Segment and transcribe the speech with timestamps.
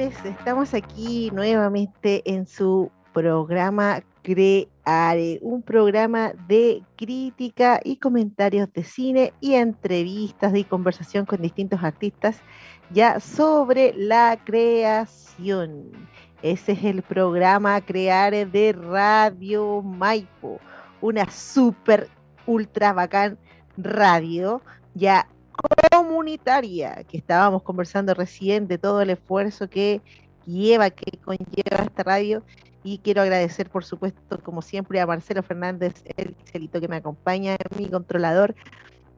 [0.00, 9.34] Estamos aquí nuevamente en su programa Creare, un programa de crítica y comentarios de cine
[9.40, 12.40] y entrevistas y conversación con distintos artistas
[12.90, 15.90] ya sobre la creación.
[16.40, 20.60] Ese es el programa Creare de Radio Maipo,
[21.02, 22.08] una super
[22.46, 23.38] ultra bacán
[23.76, 24.62] radio
[24.94, 25.28] ya
[25.90, 30.00] comunitaria que estábamos conversando recién de todo el esfuerzo que
[30.46, 32.42] lleva, que conlleva esta radio.
[32.82, 37.56] Y quiero agradecer, por supuesto, como siempre, a Marcelo Fernández, el celito que me acompaña,
[37.76, 38.54] mi controlador,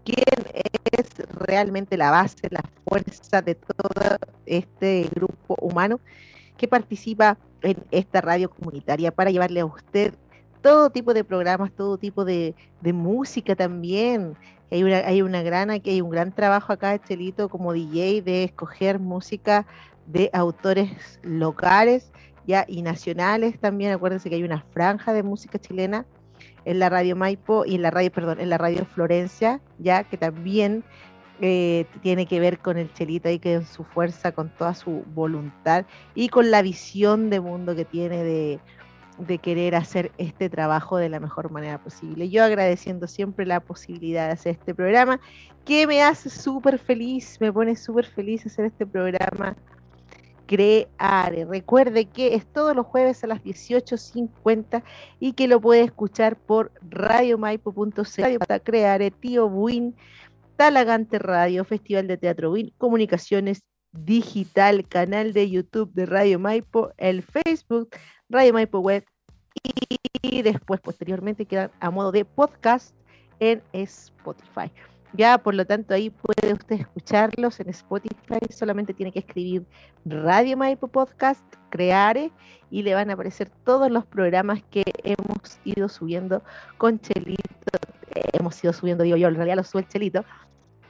[0.04, 0.24] quien
[0.90, 6.00] es realmente la base, la fuerza de todo este grupo humano
[6.56, 10.14] que participa en esta radio comunitaria para llevarle a usted
[10.62, 14.36] todo tipo de programas, todo tipo de, de música también,
[14.72, 18.44] hay una, hay una gran, hay un gran trabajo acá de Chelito como DJ de
[18.44, 19.66] escoger música
[20.06, 22.10] de autores locales
[22.46, 23.92] ya y nacionales también.
[23.92, 26.06] Acuérdense que hay una franja de música chilena
[26.64, 30.16] en la radio Maipo y en la radio, perdón, en la radio Florencia, ya que
[30.16, 30.84] también
[31.40, 35.04] eh, tiene que ver con el Chelito ahí que en su fuerza, con toda su
[35.14, 35.84] voluntad
[36.14, 38.60] y con la visión de mundo que tiene de
[39.26, 42.28] de querer hacer este trabajo de la mejor manera posible.
[42.28, 45.20] Yo agradeciendo siempre la posibilidad de hacer este programa,
[45.64, 49.56] que me hace súper feliz, me pone súper feliz hacer este programa.
[50.46, 51.46] Creare.
[51.46, 54.82] Recuerde que es todos los jueves a las 18.50
[55.18, 58.02] y que lo puede escuchar por radiomaipo.cl
[58.62, 59.94] Creare, Tío Buin,
[60.56, 63.62] Talagante Radio, Festival de Teatro Buin, Comunicaciones
[63.92, 67.90] Digital, canal de YouTube de Radio Maipo, el Facebook
[68.28, 69.04] Radio Maipo Web
[70.22, 72.94] y después posteriormente quedan a modo de podcast
[73.40, 74.70] en Spotify.
[75.14, 78.40] Ya, por lo tanto, ahí puede usted escucharlos en Spotify.
[78.50, 79.66] Solamente tiene que escribir
[80.06, 82.32] Radio Maipo Podcast, Creare,
[82.70, 86.42] y le van a aparecer todos los programas que hemos ido subiendo
[86.78, 87.42] con Chelito.
[88.32, 90.24] Hemos ido subiendo, digo yo, en realidad lo sube el Chelito,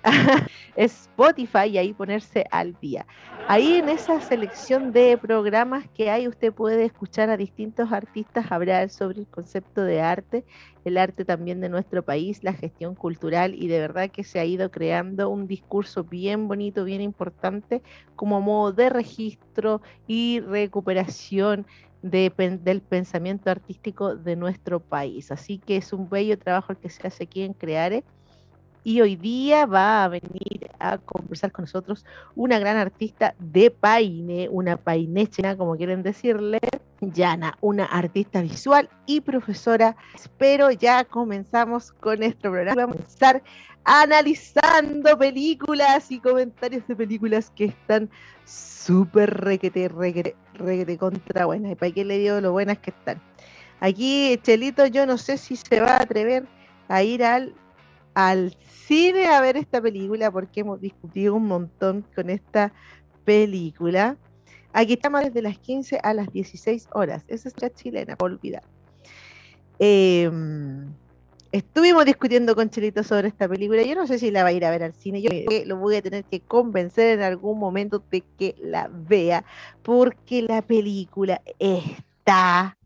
[0.76, 3.06] Spotify y ahí ponerse al día.
[3.48, 8.90] Ahí en esa selección de programas que hay, usted puede escuchar a distintos artistas hablar
[8.90, 10.44] sobre el concepto de arte,
[10.84, 14.44] el arte también de nuestro país, la gestión cultural y de verdad que se ha
[14.44, 17.82] ido creando un discurso bien bonito, bien importante
[18.16, 21.66] como modo de registro y recuperación
[22.02, 25.30] del pensamiento artístico de nuestro país.
[25.30, 28.04] Así que es un bello trabajo el que se hace aquí en Creare
[28.84, 32.04] y hoy día va a venir a conversar con nosotros
[32.34, 36.58] una gran artista de Paine, una painechena, como quieren decirle,
[37.00, 39.96] Yana, una artista visual y profesora.
[40.14, 42.82] Espero ya comenzamos con nuestro programa.
[42.82, 43.42] Vamos a comenzar
[43.84, 48.08] analizando películas y comentarios de películas que están
[48.44, 51.72] súper requete, requete, requete contra buenas.
[51.72, 53.20] Y para qué le digo lo buenas que están.
[53.80, 56.46] Aquí, Chelito, yo no sé si se va a atrever
[56.88, 57.52] a ir al
[58.14, 58.56] al
[58.86, 62.72] cine a ver esta película porque hemos discutido un montón con esta
[63.24, 64.16] película.
[64.72, 67.24] Aquí estamos desde las 15 a las 16 horas.
[67.28, 68.62] Esa es la chilena, por olvidar.
[69.78, 70.92] Em,
[71.50, 73.82] estuvimos discutiendo con Chelito sobre esta película.
[73.82, 75.20] Yo no sé si la va a ir a ver al cine.
[75.20, 75.30] Yo
[75.66, 79.44] lo voy a tener que convencer en algún momento de que la vea
[79.82, 82.78] porque la película está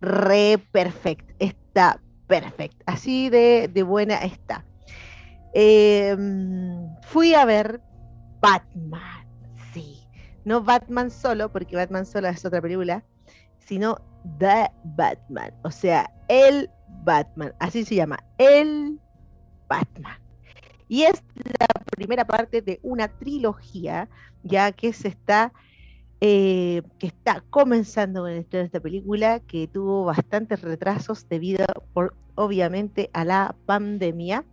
[0.00, 1.34] re perfecta.
[1.38, 2.00] Está
[2.30, 4.64] perfecto, así de, buena está.
[5.52, 7.80] Em, fui a ver
[8.40, 9.26] Batman,
[9.74, 10.06] sí,
[10.44, 13.04] no Batman solo, porque Batman solo es otra película,
[13.58, 13.96] sino
[14.38, 16.70] The Batman, o sea, el
[17.02, 19.00] Batman, así se llama, el
[19.68, 20.20] Batman.
[20.86, 21.24] Y es
[21.58, 21.66] la
[21.96, 24.08] primera parte de una trilogía,
[24.44, 25.52] ya que se está
[26.20, 31.64] eh, que está comenzando con esta película, que tuvo bastantes retrasos debido,
[32.34, 34.44] obviamente, a la pandemia,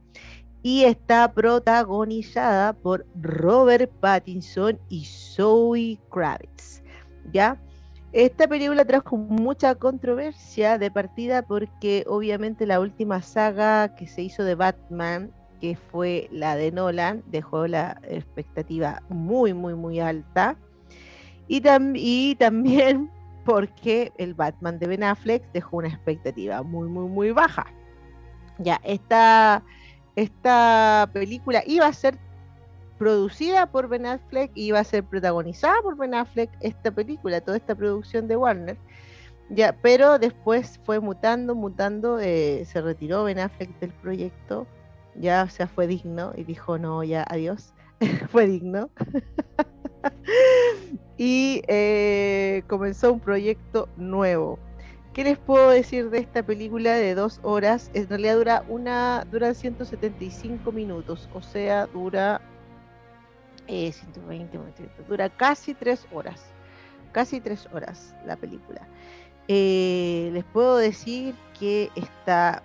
[0.64, 6.84] y está protagonizada por Robert Pattinson y Zoe Kravitz.
[7.32, 7.60] ¿Ya?
[8.14, 14.44] Esta película trajo mucha controversia de partida porque obviamente la última saga que se hizo
[14.44, 20.58] de Batman, que fue la de Nolan, dejó la expectativa muy, muy, muy alta.
[21.48, 21.62] Y,
[21.96, 23.10] y también
[23.46, 27.66] porque el Batman de Ben Affleck dejó una expectativa muy, muy, muy baja.
[28.60, 29.64] Ya, esta,
[30.16, 32.18] esta película iba a ser
[32.98, 37.76] producida por Ben Affleck iba a ser protagonizada por Ben Affleck esta película, toda esta
[37.76, 38.78] producción de Warner.
[39.50, 44.68] Ya, pero después fue mutando, mutando, eh, se retiró Ben Affleck del proyecto,
[45.16, 47.74] ya, o sea, fue digno y dijo, no, ya, adiós,
[48.30, 48.90] fue digno.
[51.18, 54.60] Y eh, comenzó un proyecto nuevo.
[55.14, 57.90] ¿Qué les puedo decir de esta película de dos horas?
[57.96, 62.40] En realidad dura una, dura 175 minutos, o sea, dura
[63.68, 66.46] 120, eh, dura casi tres horas,
[67.12, 68.88] casi tres horas la película.
[69.48, 72.62] Eh, les puedo decir que está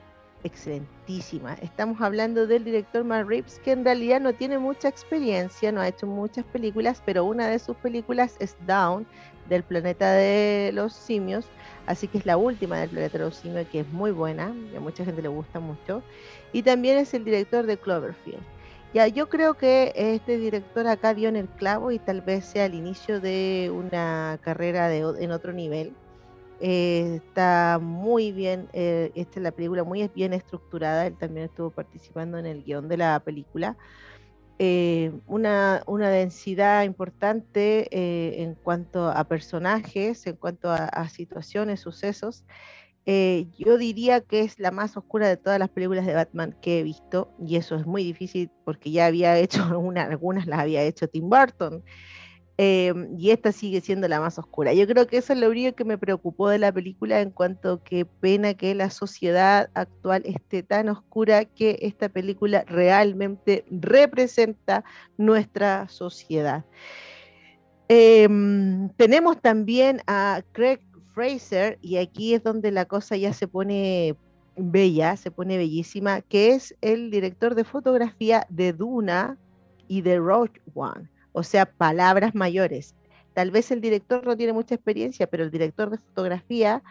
[1.61, 5.89] Estamos hablando del director Matt Reeves, que en realidad no tiene mucha experiencia, no ha
[5.89, 9.07] hecho muchas películas, pero una de sus películas es Down,
[9.47, 11.45] del planeta de los simios,
[11.87, 14.77] así que es la última del planeta de los simios, que es muy buena, y
[14.77, 16.03] a mucha gente le gusta mucho,
[16.53, 18.43] y también es el director de Cloverfield.
[18.95, 22.67] Ya, yo creo que este director acá dio en el clavo y tal vez sea
[22.67, 25.95] el inicio de una carrera de, en otro nivel
[26.65, 31.71] eh, está muy bien, eh, esta es la película muy bien estructurada, él también estuvo
[31.71, 33.77] participando en el guion de la película.
[34.61, 37.89] Eh, una, una, densidad importante
[38.43, 42.45] en cuanto a personajes, en cuanto a, situaciones, sucesos.
[43.05, 46.83] yo diría que es la más oscura de todas las películas de Batman que he
[46.85, 49.65] visto, y eso es muy difícil porque ya había hecho
[49.99, 51.83] algunas las había hecho Tim Burton.
[52.59, 54.75] Em, y esta sigue siendo la más oscura.
[54.75, 57.73] Yo creo que eso es lo único que me preocupó de la película en cuanto
[57.73, 64.85] a que pena que la sociedad actual esté tan oscura que esta película realmente representa
[65.17, 66.65] nuestra sociedad.
[67.89, 70.81] Em, tenemos también a Craig
[71.15, 74.15] Fraser y aquí es donde la cosa ya se pone
[74.57, 79.39] bella, se pone bellísima, que es el director de fotografía de Duna
[79.89, 82.95] y de Rogue One o sea, palabras mayores.
[83.35, 86.83] Tal vez el director no tiene mucha experiencia, pero el director de fotografía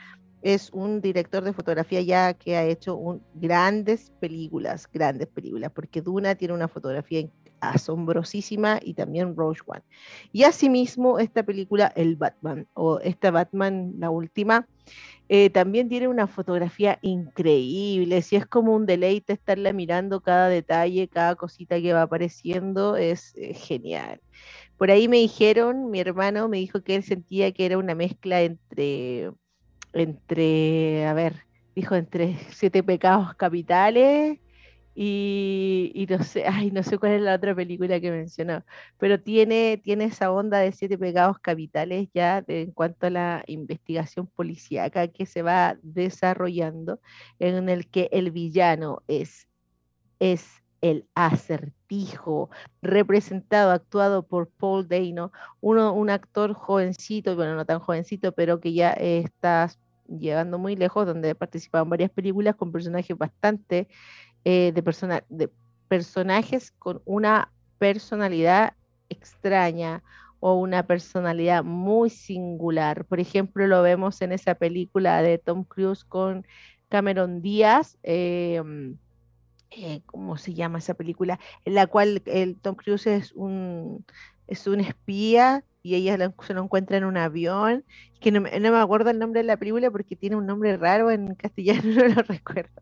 [0.41, 6.35] es un director de fotografía ya que ha hecho grandes películas, grandes películas, porque Duna
[6.35, 7.19] tiene una fotografía
[7.61, 9.83] asombrosísima y también Rogue One.
[10.33, 14.67] Y asimismo, esta película, El Batman, o esta Batman, la última,
[15.29, 21.07] eh, también tiene una fotografía increíble, si es como un deleite estarla mirando cada detalle,
[21.07, 24.19] cada cosita que va apareciendo, es eh, genial.
[24.77, 28.41] Por ahí me dijeron, mi hermano me dijo que él sentía que era una mezcla
[28.41, 29.31] entre,
[29.93, 34.39] entre, a ver, dijo entre siete pecados capitales
[35.03, 38.63] y, no sé, ay, no sé cuál es la otra película que mencionó,
[38.99, 44.27] pero tiene, tiene esa onda de siete pecados capitales ya en cuanto a la investigación
[44.27, 46.99] policíaca que se va desarrollando,
[47.39, 49.47] en el que el villano es,
[50.19, 52.51] es el acertijo,
[52.83, 55.31] representado, actuado por Paul Dano,
[55.61, 59.71] uno, un actor jovencito, bueno, no tan jovencito, pero que ya está
[60.07, 63.87] llegando muy lejos, donde en varias películas con personajes bastante,
[64.45, 65.49] eh, de, de
[65.87, 68.73] personajes con una personalidad
[69.09, 70.03] extraña
[70.39, 73.05] o una personalidad muy singular.
[73.05, 76.45] Por ejemplo, lo vemos en esa película de Tom Cruise con
[76.89, 77.97] Cameron Díaz.
[78.03, 78.61] Eh,
[79.71, 81.39] eh, ¿cómo se llama esa película?
[81.63, 84.05] En la cual el Tom Cruise es un,
[84.47, 87.83] es un espía y ella se lo encuentra en un avión,
[88.19, 91.35] que no, me acuerdo el nombre de la película porque tiene un nombre raro en
[91.35, 92.81] castellano, no lo recuerdo.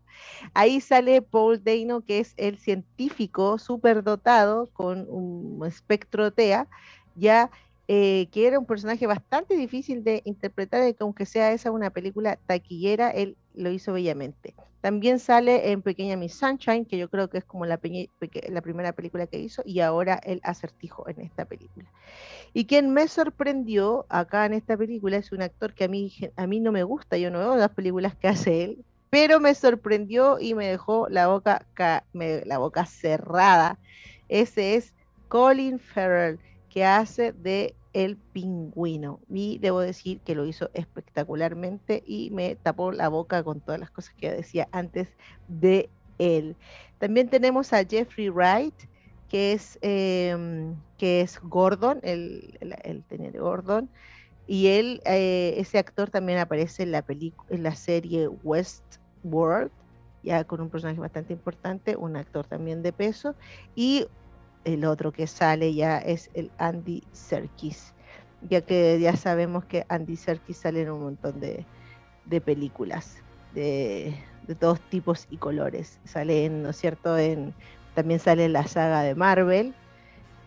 [0.54, 6.68] Ahí sale Paul Dano, que es el científico superdotado con un espectro TEA,
[7.14, 7.50] ya
[7.88, 13.10] eh, que era un personaje bastante difícil de interpretar, aunque sea esa una película taquillera,
[13.10, 14.54] él lo hizo bellamente.
[14.80, 19.26] También sale en Pequeña Miss Sunshine, que yo creo que es como la, primera película
[19.26, 21.90] que hizo, y ahora el acertijo en esta película.
[22.54, 26.46] Y quien me sorprendió acá en esta película es un actor que a mí, a
[26.46, 30.38] mí no me gusta, yo no veo las películas que hace él, pero me sorprendió
[30.40, 31.66] y me dejó la boca,
[32.12, 33.78] la boca cerrada.
[34.28, 34.94] Ese es
[35.28, 36.38] Colin Farrell,
[36.70, 39.20] que hace de el pingüino.
[39.28, 43.90] Y debo decir que lo hizo espectacularmente y me tapó la boca con todas las
[43.90, 45.08] cosas que decía antes
[45.48, 46.56] de él.
[46.98, 48.74] También tenemos a Jeffrey Wright,
[49.28, 53.88] que es, em, que es Gordon, el, el, teniente Gordon.
[54.46, 59.70] Y él, eh, ese actor también aparece en la, en la serie Westworld,
[60.22, 63.34] ya con un personaje bastante importante, un actor también de peso.
[63.74, 64.06] Y
[64.64, 67.94] el otro que sale ya es el Andy Serkis,
[68.48, 71.64] ya que ya sabemos que Andy Serkis sale en un montón de,
[72.40, 73.16] películas
[73.54, 74.14] de,
[74.58, 75.98] todos tipos y colores.
[76.04, 77.16] Sale, en, ¿no es cierto?
[77.16, 77.54] En,
[77.94, 79.74] también sale en la saga de Marvel,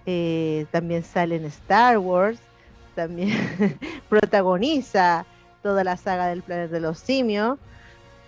[0.05, 2.39] eh, también sale en Star Wars,
[2.95, 3.31] también
[4.09, 5.25] protagoniza
[5.61, 7.57] toda la saga del planeta de los simios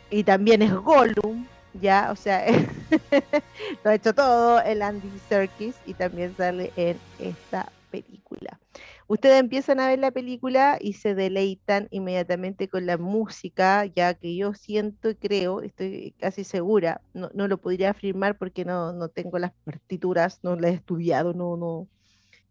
[0.10, 1.46] y también es Gollum
[1.82, 2.46] ya, o sea,
[3.84, 8.60] lo ha hecho todo el Andy Serkis y también sale en esta película.
[9.08, 14.36] Ustedes empiezan a ver la película y se deleitan inmediatamente con la música, ya que
[14.36, 19.10] yo siento y creo, estoy casi segura, no, no lo podría afirmar porque no, no
[19.10, 21.88] tengo las partituras, no las he estudiado, no, no,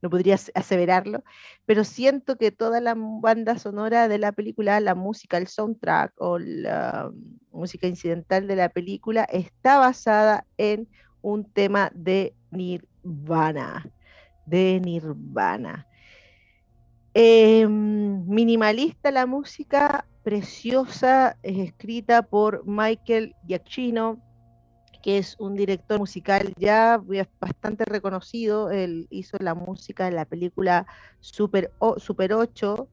[0.04, 1.25] no podría aseverarlo,
[1.64, 6.38] pero siento que toda la banda sonora de la película, la música, el soundtrack o
[6.38, 7.11] la
[7.50, 10.87] música incidental de la película está basada en
[11.23, 13.90] un tema de Nirvana,
[14.44, 15.88] de Nirvana.
[17.14, 24.20] Em, minimalista la música, preciosa, es escrita por Michael Giacchino,
[25.04, 26.99] que es un director musical ya
[27.38, 28.70] bastante reconocido.
[28.70, 30.87] Él hizo la música de la película
[31.20, 32.88] Super, Super 8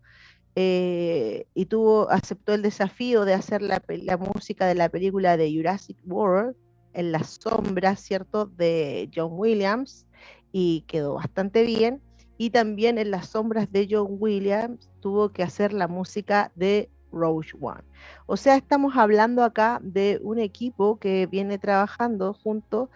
[0.58, 3.82] eh, y tuvo, aceptó el desafío de hacer la,
[4.18, 6.54] música de la película de Jurassic World
[6.92, 10.06] en las sombras, ¿cierto?, de John Williams
[10.52, 12.02] y quedó bastante bien.
[12.38, 17.50] Y también en las sombras de John Williams tuvo que hacer la música de Rogue
[17.60, 17.84] One.
[18.26, 22.90] O sea, estamos hablando acá de un equipo que viene trabajando junto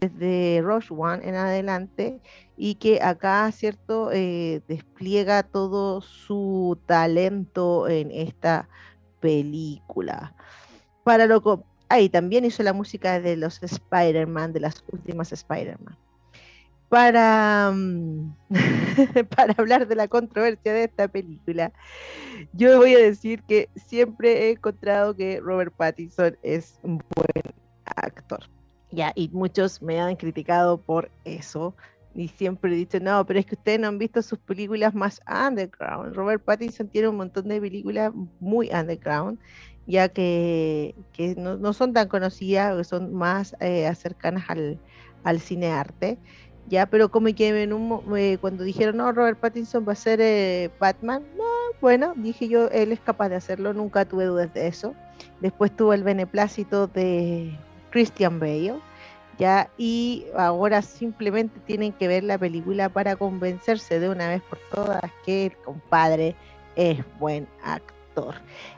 [0.00, 2.20] desde Rogue One en adelante
[2.56, 8.68] y que acá, ¿cierto?, eh, despliega todo su talento en esta
[9.20, 10.34] película.
[11.04, 15.96] Para lo ahí también hizo la música de los Spider-Man, de las últimas Spider-Man.
[16.88, 18.34] Para, mm,
[19.36, 21.72] para hablar de la controversia de esta película,
[22.52, 27.54] yo voy a decir que siempre he encontrado que Robert Pattinson es un buen
[27.96, 28.40] actor.
[28.90, 31.74] Ya, y muchos me han criticado por eso.
[32.14, 35.20] Y siempre he dicho, no, pero es que ustedes no han visto sus películas más
[35.28, 36.14] underground.
[36.14, 39.38] Robert Pattinson tiene un montón de películas muy underground,
[39.86, 40.94] ya que,
[41.36, 44.80] no, son tan conocidas, son más eh, cercanas al,
[45.22, 46.18] al cine arte
[46.68, 51.24] ya, pero como que eh, cuando dijeron, no, Robert Pattinson va a ser eh, Batman,
[51.36, 51.44] no,
[51.80, 54.94] bueno, dije yo, él es capaz de hacerlo, nunca tuve dudas de eso.
[55.40, 57.56] Después tuvo el beneplácito de
[57.90, 58.74] Christian Bale,
[59.38, 64.58] ya, y ahora simplemente tienen que ver la película para convencerse de una vez por
[64.72, 66.34] todas que el compadre
[66.76, 68.34] es buen actor.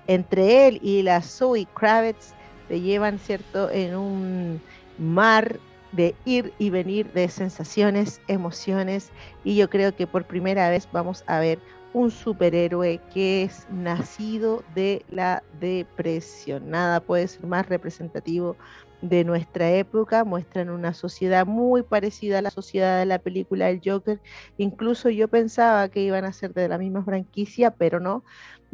[0.07, 2.35] Entre él y la Zoe Kravitz
[2.69, 4.61] se llevan, ¿cierto?, en un
[4.99, 5.59] mar
[5.93, 9.11] de ir y venir de sensaciones, emociones,
[9.45, 11.61] y yo creo que por primera vez vamos a ver
[11.93, 16.71] un superhéroe que es nacido de la depresión.
[16.71, 18.57] Nada puede ser más representativo
[19.03, 23.81] de nuestra época, muestran una sociedad muy parecida a la sociedad de la película El
[23.85, 24.21] Joker.
[24.57, 28.25] Incluso yo pensaba que iban a ser de la misma franquicia, pero no.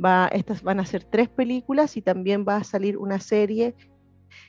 [0.03, 3.75] Va, estas van a ser tres películas y también va a salir una serie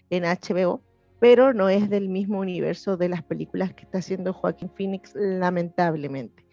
[0.10, 0.87] en HBO
[1.20, 6.46] pero no es del mismo universo de las películas que está haciendo Joaquín Phoenix, lamentablemente.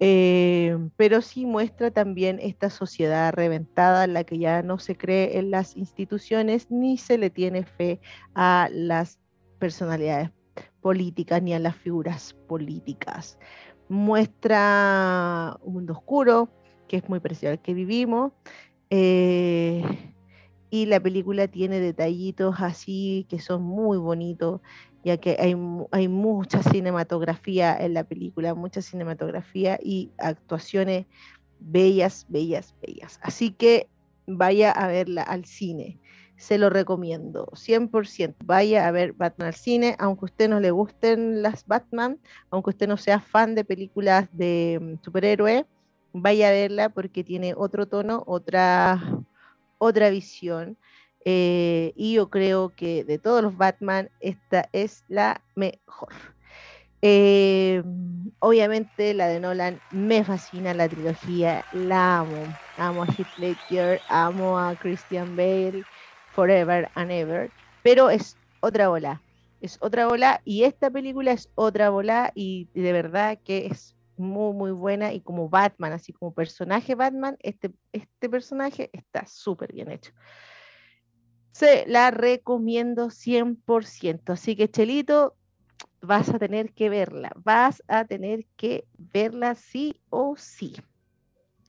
[0.00, 5.38] Eh, pero sí muestra también esta sociedad reventada en la que ya no se cree
[5.38, 8.00] en las instituciones ni se le tiene fe
[8.34, 9.20] a las
[9.58, 10.30] personalidades
[10.80, 13.38] políticas ni a las figuras políticas.
[13.88, 16.48] Muestra un mundo oscuro,
[16.88, 18.32] que es muy parecido al que vivimos.
[18.90, 19.82] Eh,
[20.74, 24.60] y la película tiene detallitos así que son muy bonitos,
[25.04, 25.54] ya que hay,
[25.92, 31.06] hay mucha cinematografía en la película, mucha cinematografía y actuaciones
[31.60, 33.20] bellas, bellas, bellas.
[33.22, 33.88] Así que
[34.26, 36.00] vaya a verla al cine.
[36.36, 38.34] Se lo recomiendo, 100%.
[38.44, 42.18] Vaya a ver Batman al cine, aunque usted no le gusten las Batman,
[42.50, 45.66] aunque usted no sea fan de películas de mm, superhéroes,
[46.12, 49.00] vaya a verla porque tiene otro tono, otra
[49.84, 50.78] otra visión.
[51.24, 56.12] Eh, y yo creo que de todos los Batman, esta es la mejor.
[57.02, 57.82] Eh,
[58.38, 62.58] obviamente la de Nolan me fascina la trilogía, la amo.
[62.76, 65.86] Amo a Heath Ledger, amo a Christian Bale,
[66.30, 69.24] Forever and Ever, pero es otra bola,
[69.60, 74.54] es otra bola y esta película es otra bola y de verdad que es muy
[74.54, 79.90] muy buena y como Batman, así como personaje Batman, este, este personaje está súper bien
[79.90, 80.12] hecho.
[81.52, 85.36] Se la recomiendo 100%, así que Chelito,
[86.00, 90.74] vas a tener que verla, vas a tener que verla sí o sí.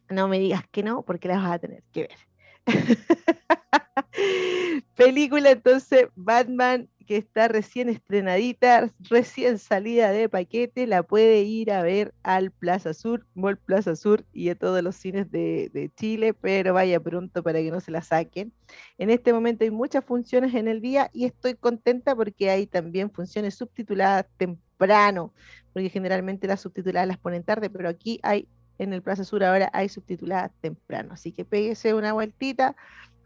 [0.09, 2.17] No me digas que no, porque la vas a tener que ver.
[4.95, 11.83] Película entonces, Batman, que está recién estrenadita, recién salida de paquete, la puede ir a
[11.83, 16.73] ver al Plaza Sur, Mall Plaza Sur y a todos los cines de, Chile, pero
[16.73, 18.53] vaya pronto para que no se la saquen.
[18.97, 23.11] En este momento hay muchas funciones en el día y estoy contenta porque hay también
[23.11, 25.33] funciones subtituladas temprano,
[25.73, 28.47] porque generalmente las subtituladas las ponen tarde, pero aquí hay
[28.77, 32.75] en el Plaza Sur ahora hay subtituladas temprano, así que péguese una vueltita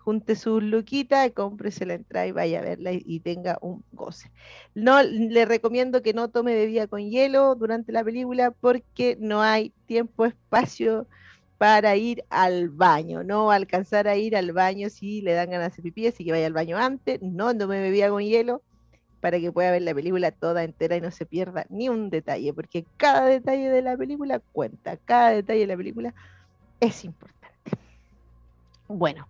[0.09, 4.31] junte sus luquitas, cómprese la entrada y vaya a verla y, tenga un goce.
[4.73, 9.71] No le recomiendo que no tome bebida con hielo durante la película porque no hay
[9.85, 11.05] tiempo, espacio
[11.59, 15.83] para ir al baño, no alcanzar a ir al baño si le dan ganas de
[15.83, 18.63] pipí, así que vaya al baño antes, no tome bebida con hielo
[19.21, 22.51] para que pueda ver la película toda entera y no se pierda ni un detalle,
[22.51, 26.15] porque cada detalle de la película cuenta, cada detalle de la película
[26.79, 27.39] es importante.
[28.87, 29.27] Bueno,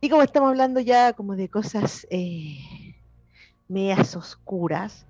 [0.00, 2.58] y como estamos hablando ya como de cosas eh,
[3.68, 5.06] medias oscuras,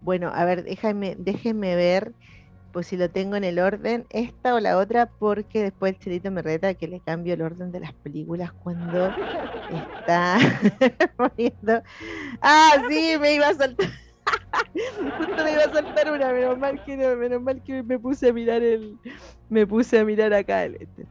[0.00, 2.12] bueno, a ver, déjame, déjenme ver,
[2.72, 6.30] pues si lo tengo en el orden, esta o la otra, porque después el chelito
[6.30, 9.14] me reta que le cambio el orden de las películas cuando
[9.70, 10.38] está
[11.16, 11.82] poniendo.
[12.40, 13.88] Ah, sí, me iba a saltar.
[15.18, 18.30] Justo me iba a saltar una, menos mal que no, menos mal que me puse
[18.30, 18.98] a mirar el,
[19.48, 21.06] me puse a mirar acá el este.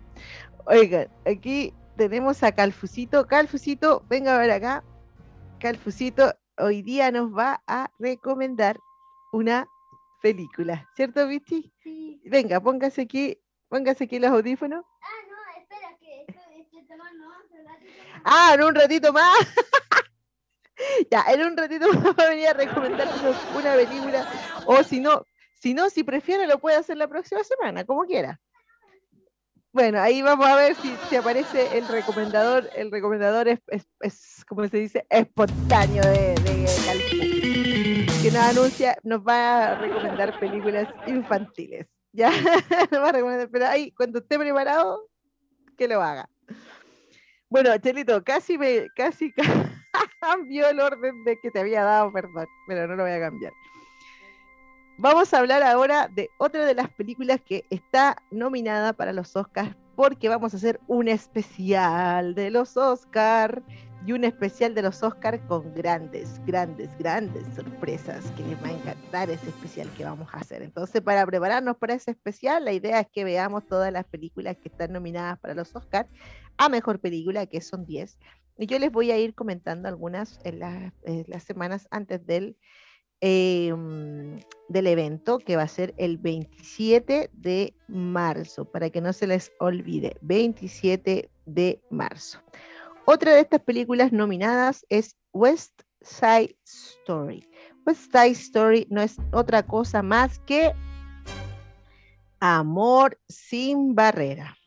[0.65, 3.27] Oigan, aquí tenemos a Calfusito.
[3.27, 4.83] Calfusito, venga a ver acá.
[5.59, 8.79] Calfusito hoy día nos va a recomendar
[9.31, 9.67] una
[10.19, 11.71] película, ¿cierto, Vicky?
[11.83, 12.19] Sí.
[12.25, 13.37] Venga, póngase aquí,
[13.69, 14.83] póngase aquí los audífonos.
[14.99, 18.21] Ah, no, espera, que estoy, tomando un ratito más.
[18.25, 19.37] Ah, en un ratito más.
[21.11, 24.27] ya, en un ratito más va a venir a recomendarnos una película.
[24.65, 28.39] O si no, si no, si prefiere, lo puede hacer la próxima semana, como quiera.
[29.73, 32.69] Bueno, ahí vamos a ver si, aparece el recomendador.
[32.75, 33.59] El recomendador es,
[34.01, 36.61] es, como se dice, espontáneo de, de
[38.21, 41.87] que nos anuncia, nos va a recomendar películas infantiles.
[42.11, 42.29] Ya,
[42.91, 45.07] nos va a recomendar, pero ahí, cuando esté preparado,
[45.77, 46.29] que lo haga.
[47.49, 49.33] Bueno, Chelito, casi me, casi
[50.21, 53.53] cambió el orden de que te había dado, perdón, pero no lo voy a cambiar.
[54.97, 59.75] Vamos a hablar ahora de otra de las películas que está nominada para los Oscars
[59.95, 63.61] porque vamos a hacer un especial de los Oscars
[64.05, 68.71] y un especial de los Oscars con grandes, grandes, grandes sorpresas que les va a
[68.71, 70.63] encantar ese especial que vamos a hacer.
[70.63, 74.69] Entonces, para prepararnos para ese especial, la idea es que veamos todas las películas que
[74.69, 76.09] están nominadas para los Oscars
[76.57, 78.17] a Mejor Película, que son 10.
[78.57, 82.57] Y yo les voy a ir comentando algunas en, las semanas antes del
[83.23, 89.27] Em, del evento que va a ser el 27 de marzo, para que no se
[89.27, 92.39] les olvide, 27 de marzo.
[93.05, 97.47] Otra de estas películas nominadas es West Side Story.
[97.85, 100.73] West Side Story no es otra cosa más que
[102.39, 104.57] Amor sin barrera.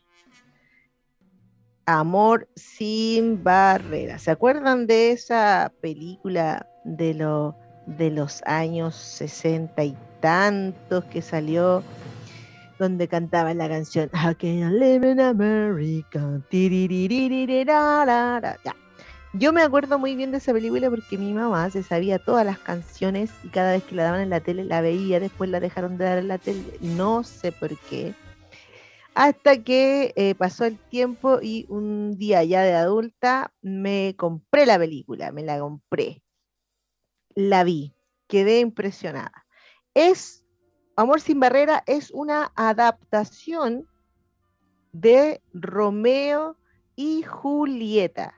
[1.86, 4.20] Amor sin barrera.
[4.20, 11.82] ¿Se acuerdan de esa película de lo de los años sesenta y tantos que salió
[12.78, 16.40] donde cantaba la canción I can live in America.
[19.32, 22.58] Yo me acuerdo muy bien de esa película porque mi mamá se sabía todas las
[22.58, 25.98] canciones y cada vez que la daban en la tele la veía, después la dejaron
[25.98, 28.14] de dar en la tele, no sé por qué.
[29.14, 34.78] Hasta que eh, pasó el tiempo y un día ya de adulta me compré la
[34.78, 36.23] película, me la compré
[37.34, 37.94] la vi,
[38.28, 39.46] quedé impresionada.
[39.94, 40.44] Es,
[40.96, 43.88] Amor sin barrera es una adaptación
[44.92, 46.56] de Romeo
[46.94, 48.34] y Julieta.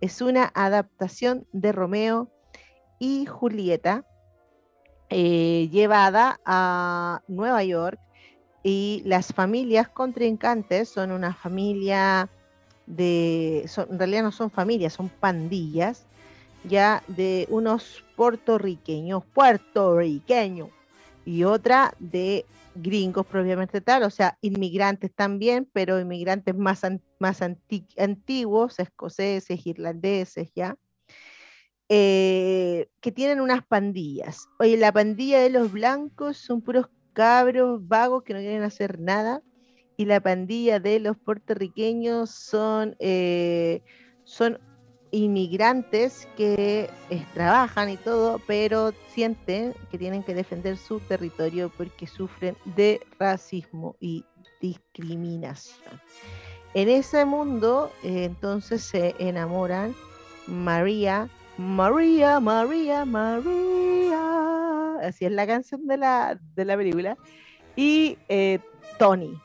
[0.00, 2.30] Es una adaptación de Romeo
[2.98, 4.06] y Julieta
[5.10, 8.00] eh, llevada a Nueva York
[8.62, 12.30] y las familias contrincantes son una familia
[12.86, 16.06] de, en realidad no son familias, son pandillas,
[16.64, 20.70] ya de unos puertorriqueños, puertorriqueños,
[21.24, 26.82] y otra de gringos propiamente tal, o sea, inmigrantes también, pero inmigrantes más,
[27.18, 30.76] más antiguos, escoceses, irlandeses, ya,
[31.88, 34.46] eh, que tienen unas pandillas.
[34.58, 39.42] Oye, la pandilla de los blancos son puros cabros vagos que no quieren hacer nada,
[39.96, 43.82] y la pandilla de los puertorriqueños son, eh,
[44.24, 44.60] son
[45.10, 52.06] inmigrantes que eh, trabajan y todo, pero sienten que tienen que defender su territorio porque
[52.06, 54.24] sufren de racismo y
[54.60, 56.00] discriminación.
[56.74, 59.94] En ese mundo, eh, entonces se enamoran
[60.46, 64.18] María, María, María, María,
[65.02, 67.16] así es la canción de la, de la película,
[67.76, 68.58] y eh,
[68.98, 69.40] Tony,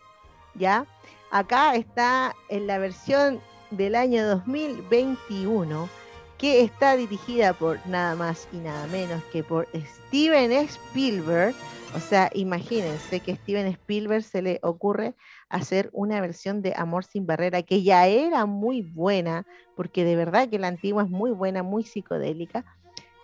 [0.55, 0.85] ¿ya?
[1.31, 3.39] Acá está en la versión
[3.77, 5.89] del año 2021
[6.37, 11.55] que está dirigida por nada más y nada menos que por Steven Spielberg.
[11.95, 15.15] O sea, imagínense que Steven Spielberg se le ocurre
[15.47, 20.49] hacer una versión de Amor sin Barrera que ya era muy buena, porque de verdad
[20.49, 22.65] que la antigua es muy buena, muy psicodélica.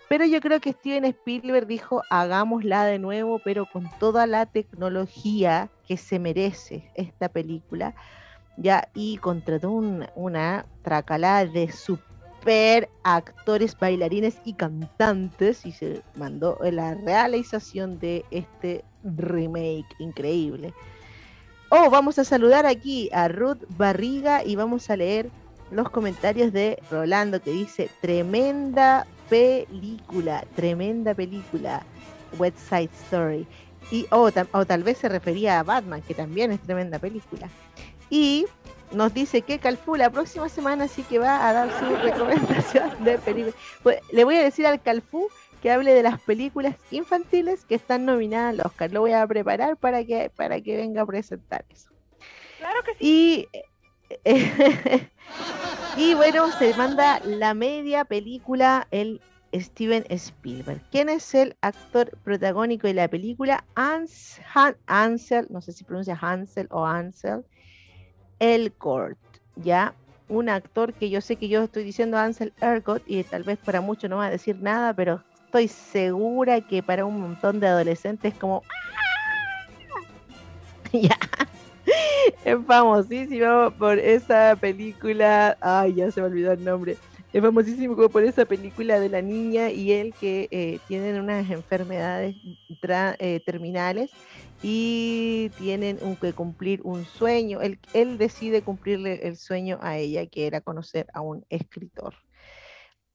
[0.07, 5.69] Pero yo creo que Steven Spielberg dijo, hagámosla de nuevo, pero con toda la tecnología
[5.87, 7.95] que se merece esta película
[8.59, 16.93] ya y contrató una tracalada de super actores, bailarines y cantantes y se mandó la
[16.93, 20.73] realización de este remake increíble.
[21.69, 25.29] Oh, vamos a saludar aquí a Ruth Barriga y vamos a leer
[25.71, 31.83] los comentarios de Rolando que dice tremenda película, tremenda película,
[32.37, 33.47] West Side Story.
[33.91, 37.47] Y, o tal vez se refería a Batman, que también es tremenda película.
[38.09, 38.45] Y
[38.91, 43.17] nos dice que Calfú la próxima semana sí que va a dar su recomendación de
[43.19, 43.55] películas.
[43.83, 45.29] Pues, le voy a decir al Calfú
[45.61, 48.91] que hable de las películas infantiles que están nominadas al Oscar.
[48.91, 51.89] Lo voy a preparar para que, para que venga a presentar eso.
[52.57, 53.47] Claro que sí.
[54.25, 54.41] Y,
[56.01, 59.21] y bueno, se manda la media película, el
[59.53, 60.81] Steven Spielberg.
[60.91, 63.65] ¿Quién es el actor protagónico de la película?
[63.75, 64.39] Hans,
[64.87, 67.45] Ansel, no sé si pronuncia Hansel o Ansel
[68.39, 69.17] Elgort,
[69.55, 69.93] ¿ya?
[70.27, 73.81] Un actor que yo sé que yo estoy diciendo Ansel Elgort y tal vez para
[73.81, 78.33] muchos no va a decir nada, pero estoy segura que para un montón de adolescentes
[78.35, 78.63] como...
[80.93, 81.17] ya.
[82.45, 85.57] Es famosísimo por esa película.
[85.61, 86.97] Ay, ya se me olvidó el nombre.
[87.33, 92.35] Es famosísimo por esa película de la niña y él que eh, tienen unas enfermedades
[93.19, 94.11] eh, terminales
[94.61, 97.61] y tienen que cumplir un sueño.
[97.61, 102.15] Él, él decide cumplirle el sueño a ella, que era conocer a un escritor.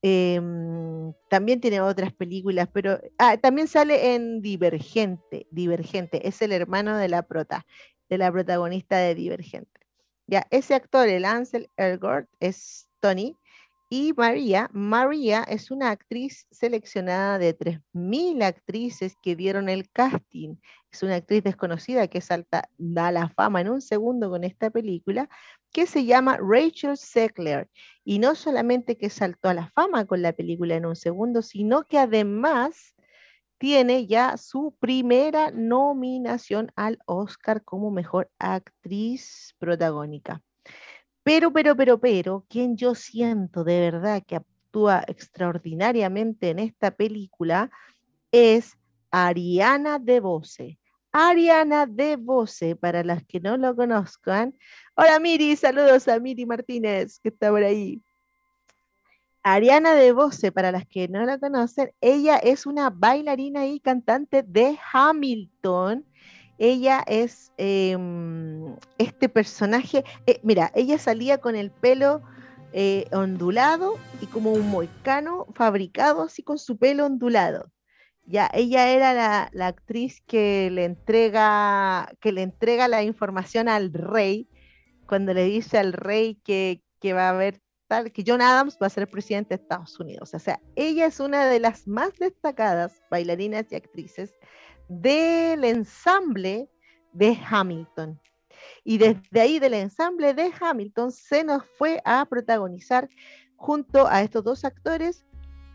[0.07, 5.47] Em, también tiene otras películas, pero ah, también sale en Divergente.
[5.51, 7.67] Divergente es el hermano de la prota,
[8.11, 9.81] de la protagonista de Divergente.
[10.27, 13.37] Ya, ese actor, el Ansel Elgort, es Tony,
[13.97, 20.57] y María, María es una actriz seleccionada de 3.000 actrices que dieron el casting.
[20.91, 25.29] Es una actriz desconocida que salta, da la fama en un segundo con esta película,
[25.73, 27.71] que se llama Rachel Zegler.
[28.03, 31.85] Y no solamente que saltó a la fama con la película en un segundo, sino
[31.85, 32.97] que además
[33.59, 40.43] tiene ya su primera nominación al Oscar como mejor actriz protagónica.
[41.25, 47.71] Pero, pero, pero, pero, quien yo siento de verdad que actúa extraordinariamente en esta película
[48.31, 48.77] es
[49.11, 50.79] Ariana DeBose.
[51.13, 54.55] Ariana DeBose, para las que no lo conozcan.
[54.97, 58.03] Hola Miri, saludos a Miri Martínez, que está por ahí.
[59.43, 64.79] Ariana DeBose, para las que no la conocen, ella es una bailarina y cantante de
[64.93, 66.05] Hamilton
[66.59, 72.23] ella es em, este personaje, eh, mira, ella salía con el pelo
[72.73, 77.71] eh, ondulado y como un moicano fabricado así con su pelo ondulado.
[78.27, 84.49] Ya, ella era la, actriz que le entrega, que le entrega la información al rey,
[85.07, 88.87] cuando le dice al rey que, que va a haber tal, que John Adams va
[88.87, 90.33] a ser presidente de Estados Unidos.
[90.35, 94.35] O sea, ella es una de las más destacadas bailarinas y actrices
[94.89, 96.69] del ensamble
[97.13, 98.21] de Hamilton.
[98.83, 103.09] Y desde ahí del ensamble de Hamilton se nos fue a protagonizar
[103.57, 105.25] junto a estos dos actores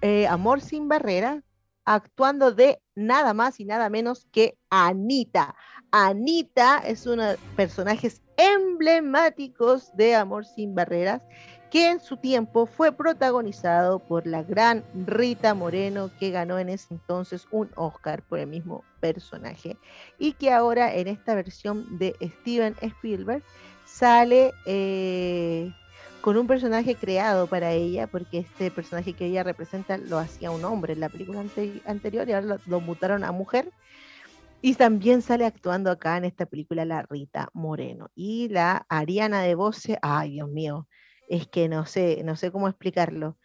[0.02, 1.44] eh, Amor sin barrera,
[1.86, 5.56] actuando de nada más y nada menos que Anita.
[5.92, 11.22] Anita es uno de los personajes emblemáticos de Amor sin Barreras,
[11.72, 16.94] que en su tiempo fue protagonizado por la gran Rita Moreno, que ganó en ese
[16.94, 19.78] entonces un Oscar por el mismo personaje,
[20.18, 23.44] y que ahora en esta versión de Steven Spielberg
[23.86, 25.72] sale eh,
[26.22, 30.66] con un personaje creado para ella, porque este personaje que ella representa lo hacía un
[30.66, 31.44] hombre en la película
[31.86, 33.72] anterior y ahora lo, lo, mutaron a mujer.
[34.62, 38.10] Y también sale actuando acá en esta película la Rita Moreno.
[38.14, 40.86] Y la Ariana de Voce, ay Dios mío,
[41.30, 43.38] es que no sé, no sé cómo explicarlo.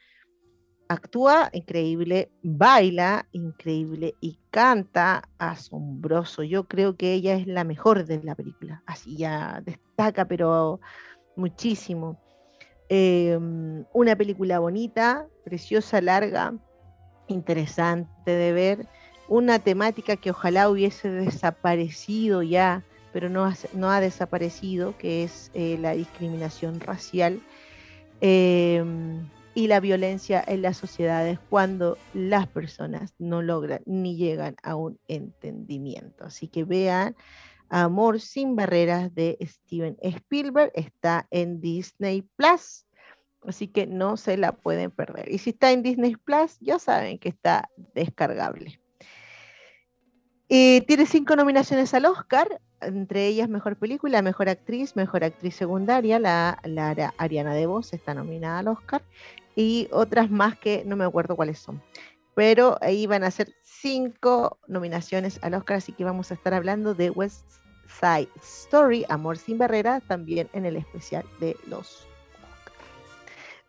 [0.88, 6.42] Actúa increíble, baila increíble y canta asombroso.
[6.42, 8.83] Yo creo que ella es la mejor de la película.
[8.87, 10.81] Así ya destaca, pero
[11.37, 12.20] muchísimo.
[12.88, 16.55] Em, una película bonita, preciosa, larga,
[17.29, 18.88] interesante de ver.
[19.29, 25.51] Una temática que ojalá hubiese desaparecido ya, pero no ha, no ha desaparecido, que es
[25.55, 27.40] eh, la discriminación racial
[28.26, 34.76] Em, y la violencia en las sociedades cuando las personas no logran ni llegan a
[34.76, 36.24] un entendimiento.
[36.24, 37.14] Así que vean
[37.68, 42.87] Amor sin barreras de Steven Spielberg, está en Disney Plus.
[43.46, 45.30] Así que no se la pueden perder.
[45.30, 48.80] Y si está en Disney Plus, ya saben que está descargable.
[50.48, 56.59] tiene cinco nominaciones al Oscar, entre ellas Mejor Película, Mejor Actriz, Mejor Actriz Secundaria, la,
[56.64, 59.03] la Ariana de Voz está nominada al Oscar,
[59.57, 61.83] y otras más que no me acuerdo cuáles son.
[62.35, 66.94] Pero ahí van a ser cinco nominaciones al Oscar, así que vamos a estar hablando
[66.94, 67.44] de West
[67.88, 72.09] Side Story, Amor sin Barreras, también en el especial de los.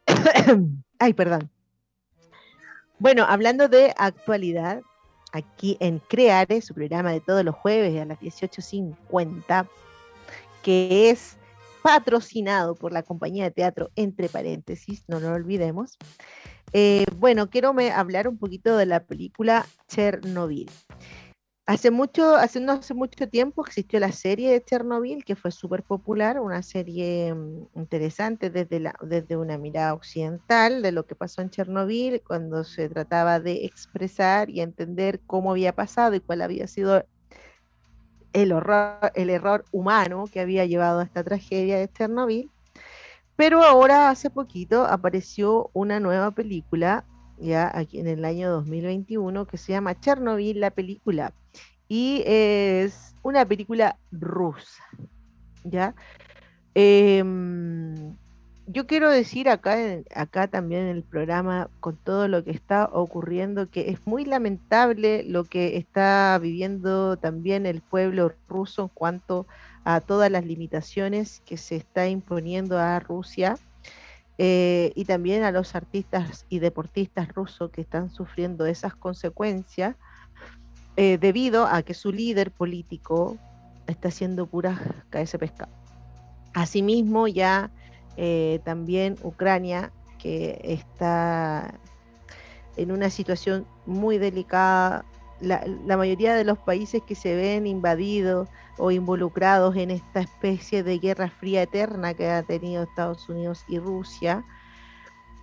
[0.99, 1.49] Ay, perdón.
[2.97, 4.81] Bueno, hablando de actualidad,
[5.35, 9.67] aquí en Creare, su programa de todos los jueves a las 18.50,
[10.63, 11.37] que es
[11.83, 15.97] patrocinado por la compañía de teatro Entre Paréntesis, no lo olvidemos.
[16.73, 20.69] Eh, bueno, quiero hablar un poquito de la película Chernobyl.
[21.67, 25.81] Hace mucho, hace no hace mucho tiempo existió la serie de Chernobyl, que fue súper
[25.81, 31.49] popular, una serie mm, interesante desde, desde una mirada occidental de lo que pasó en
[31.49, 37.03] Chernobyl, cuando se trataba de expresar y entender cómo había pasado y cuál había sido
[38.33, 42.51] el, horror, el error humano que había llevado a esta tragedia de Chernobyl.
[43.35, 47.05] Pero ahora, hace poquito, apareció una nueva película
[47.37, 51.33] ya aquí en el año 2021 que se llama Chernobyl, la película.
[51.87, 54.83] Y es una película rusa,
[55.63, 55.93] ¿ya?
[56.73, 58.15] Em,
[58.67, 59.77] yo quiero decir acá,
[60.13, 65.23] acá también en el programa, con todo lo que está ocurriendo, que es muy lamentable
[65.23, 69.45] lo que está viviendo también el pueblo ruso en cuanto
[69.83, 73.57] a todas las limitaciones que se está imponiendo a Rusia
[74.37, 79.95] eh, y también a los artistas y deportistas rusos que están sufriendo esas consecuencias
[80.97, 83.37] eh, debido a que su líder político
[83.87, 85.71] está haciendo pura cabeza pescado.
[86.53, 87.69] Asimismo, ya
[88.17, 91.73] eh, también Ucrania, que está
[92.77, 95.05] en una situación muy delicada
[95.41, 100.99] la, mayoría de los países que se ven invadidos o involucrados en esta especie de
[100.99, 104.43] guerra fría eterna que ha tenido Estados Unidos y Rusia,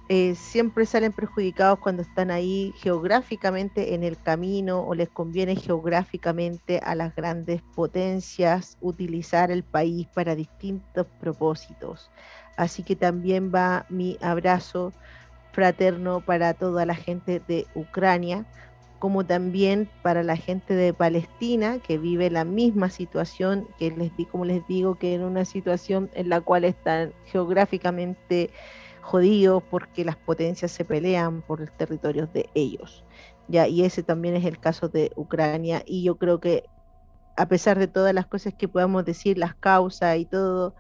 [0.09, 6.81] eh, siempre salen perjudicados cuando están ahí geográficamente en el camino o les conviene geográficamente
[6.85, 12.11] a las grandes potencias utilizar el país para distintos propósitos.
[12.57, 14.93] Así que también va mi abrazo
[15.53, 18.45] fraterno para toda la gente de Ucrania,
[19.03, 24.27] como también para la gente de Palestina que vive la misma situación que les di,
[24.27, 28.51] como les digo, que en una situación en la cual están geográficamente
[29.01, 33.03] jodidos porque las potencias se pelean por los territorios de ellos.
[33.49, 36.63] Ya, y ese también es el caso de Ucrania y yo creo que
[37.37, 40.77] a pesar de todas las cosas que podamos decir, las causas y todo,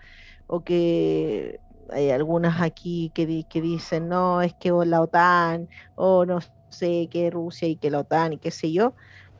[0.46, 1.58] o que
[1.90, 6.38] hay algunas aquí que, que dicen, no, es que la OTAN, o no
[6.72, 8.94] sé, que Rusia y que la OTAN y qué sé yo.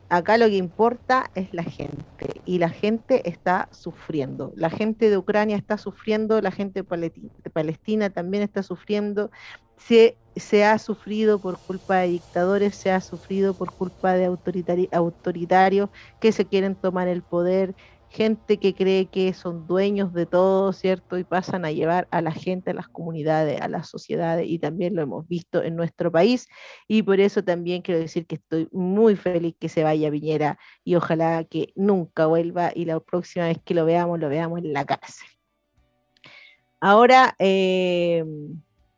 [0.09, 2.05] Acá lo que importa es la gente
[2.45, 4.53] y la gente está sufriendo.
[4.55, 9.31] La gente de Ucrania está sufriendo, la gente de Palestina también está sufriendo.
[9.77, 14.25] Se, se ha sufrido por culpa de dictadores, se ha sufrido por culpa de
[14.91, 17.75] autoritarios que se quieren tomar el poder
[18.13, 21.17] gente que cree que son dueños de todo, ¿cierto?
[21.17, 24.95] Y pasan a llevar a la gente, a las comunidades, a las sociedades, y también
[24.95, 26.47] lo hemos visto en nuestro país.
[26.87, 30.93] Y por eso también quiero decir que estoy muy feliz que se vaya Viñera y
[30.95, 34.85] ojalá que nunca vuelva y la próxima vez que lo veamos, lo veamos en la
[34.85, 35.27] cárcel.
[36.79, 38.23] Ahora, eh,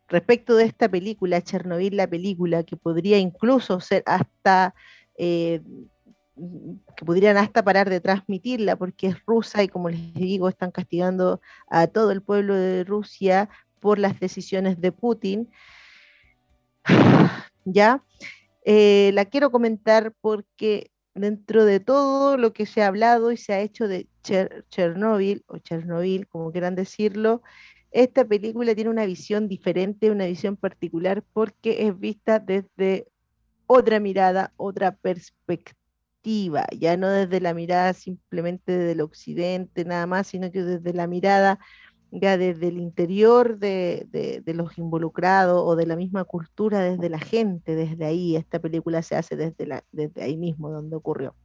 [0.09, 4.75] respecto de esta película, Chernobyl, la película, que podría incluso ser hasta...
[5.17, 5.61] Eh,
[6.35, 11.41] que podrían hasta parar de transmitirla porque es rusa y como les digo, están castigando
[11.67, 15.49] a todo el pueblo de Rusia por las decisiones de Putin.
[17.65, 18.03] ¿Ya?
[18.65, 23.53] Eh, la quiero comentar porque dentro de todo lo que se ha hablado y se
[23.53, 27.41] ha hecho de Chernobyl, o Chernobyl, como quieran decirlo,
[27.91, 33.07] esta película tiene una visión diferente, una visión particular, porque es vista desde
[33.67, 35.84] otra mirada, otra perspectiva
[36.77, 41.59] ya no desde la mirada simplemente del occidente nada más, sino que desde la mirada
[42.11, 47.75] ya desde el interior de, los involucrados o de la misma cultura, desde la gente,
[47.75, 48.35] desde ahí.
[48.35, 51.35] Esta película se hace desde, ahí mismo, donde ocurrió.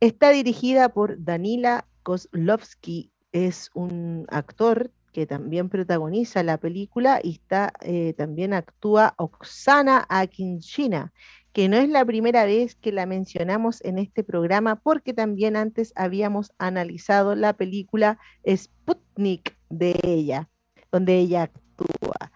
[0.00, 7.40] Está dirigida por Danila Kozlovsky, es un actor que también protagoniza la película y
[7.80, 11.12] eh, también actúa Oksana Akinchina,
[11.58, 15.92] que no es la primera vez que la mencionamos en este programa porque también antes
[15.96, 18.16] habíamos analizado la película
[18.48, 20.48] Sputnik de ella,
[20.92, 22.30] donde ella actúa.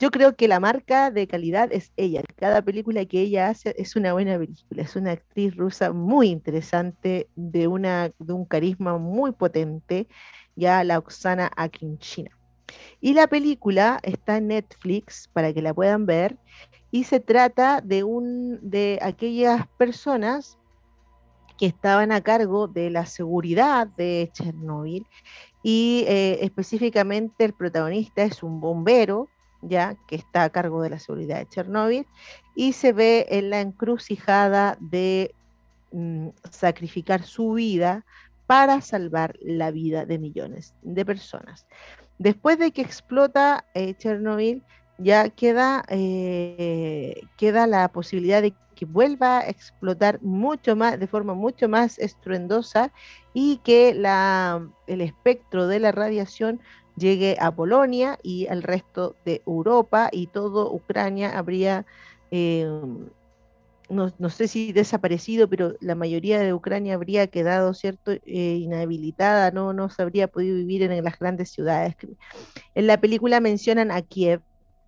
[0.00, 2.24] Yo creo que la marca de calidad es ella.
[2.34, 4.82] Cada película que ella hace es una buena película.
[4.82, 10.08] Es una actriz rusa muy interesante, de, una, de un carisma muy potente,
[10.56, 12.36] ya la Oksana Akinchina.
[13.00, 16.38] Y la película está en Netflix para que la puedan ver
[16.94, 20.58] y se trata de, un, de aquellas personas
[21.58, 25.04] que estaban a cargo de la seguridad de Chernóbil
[25.64, 29.28] y eh, específicamente el protagonista es un bombero
[29.60, 32.06] ya que está a cargo de la seguridad de Chernóbil
[32.54, 35.34] y se ve en la encrucijada de
[35.90, 38.04] mm, sacrificar su vida
[38.46, 41.66] para salvar la vida de millones de personas.
[42.20, 44.62] Después de que explota eh, Chernóbil,
[44.98, 51.34] ya queda, eh, queda la posibilidad de que vuelva a explotar mucho más, de forma
[51.34, 52.92] mucho más estruendosa
[53.32, 56.60] y que la, el espectro de la radiación
[56.96, 61.86] llegue a Polonia y al resto de Europa y todo Ucrania habría,
[62.30, 62.68] eh,
[63.88, 69.72] no, sé si desaparecido, pero la mayoría de Ucrania habría quedado, ¿cierto?, eh, inhabilitada, no,
[69.72, 71.94] no se habría podido vivir en las grandes ciudades.
[72.74, 74.40] En la película mencionan a Kiev,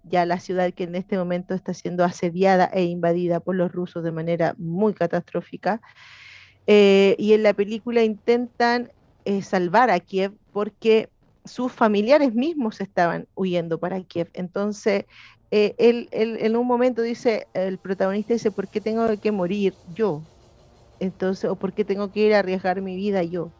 [0.09, 4.05] ya la ciudad que en este momento está siendo asediada e invadida por los rusos
[4.05, 5.81] de manera muy catastrófica.
[6.67, 8.91] Eh, y en la película intentan
[9.25, 11.11] eh, salvar a Kiev porque
[11.45, 14.31] sus familiares mismos estaban huyendo para Kiev.
[14.35, 15.05] Entonces,
[15.51, 20.27] eh, él, en un momento dice, el protagonista dice, ¿por qué tengo que morir yo?
[20.99, 23.55] Entonces, o ¿por qué tengo que ir a arriesgar mi vida yo?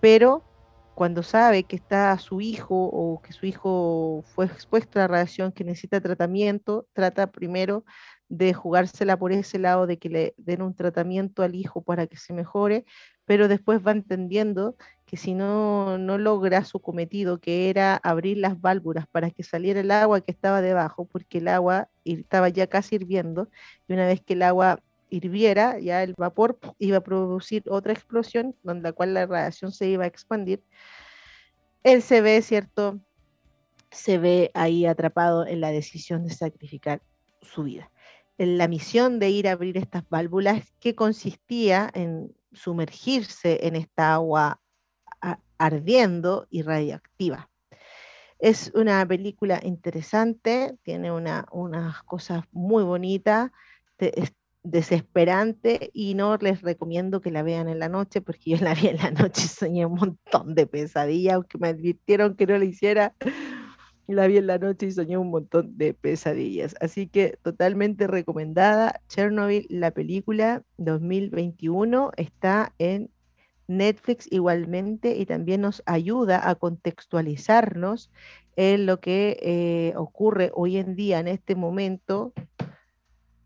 [0.00, 0.44] Pero
[0.94, 5.52] cuando sabe que está su hijo o que su hijo fue expuesto a la radiación,
[5.52, 7.84] que necesita tratamiento, trata primero
[8.28, 12.16] de jugársela por ese lado de que le den un tratamiento al hijo para que
[12.16, 12.84] se mejore,
[13.24, 14.76] pero después va entendiendo
[15.06, 19.80] que si no, no logra su cometido, que era abrir las válvulas para que saliera
[19.80, 23.48] el agua que estaba debajo, porque el agua estaba ya casi hirviendo,
[23.86, 24.80] y una vez que el agua
[25.12, 29.88] hirviera, ya el vapor iba a producir otra explosión, donde la cual la radiación se
[29.88, 30.64] iba a expandir.
[31.82, 33.00] Él se ve, ¿cierto?
[33.90, 37.02] Se ve ahí atrapado en la decisión de sacrificar
[37.40, 37.90] su vida.
[38.38, 44.14] En la misión de ir a abrir estas válvulas, que consistía en sumergirse en esta
[44.14, 44.60] agua
[45.58, 47.48] ardiendo y radioactiva.
[48.38, 53.52] Es una película interesante, tiene una, unas cosas muy bonitas,
[54.62, 58.88] desesperante y no les recomiendo que la vean en la noche porque yo la vi
[58.88, 62.64] en la noche y soñé un montón de pesadillas, aunque me advirtieron que no lo
[62.64, 63.14] hiciera,
[64.06, 66.74] la vi en la noche y soñé un montón de pesadillas.
[66.80, 69.00] Así que totalmente recomendada.
[69.08, 73.10] Chernobyl, la película 2021, está en
[73.68, 78.10] Netflix igualmente y también nos ayuda a contextualizarnos
[78.56, 82.34] en lo que eh, ocurre hoy en día, en este momento,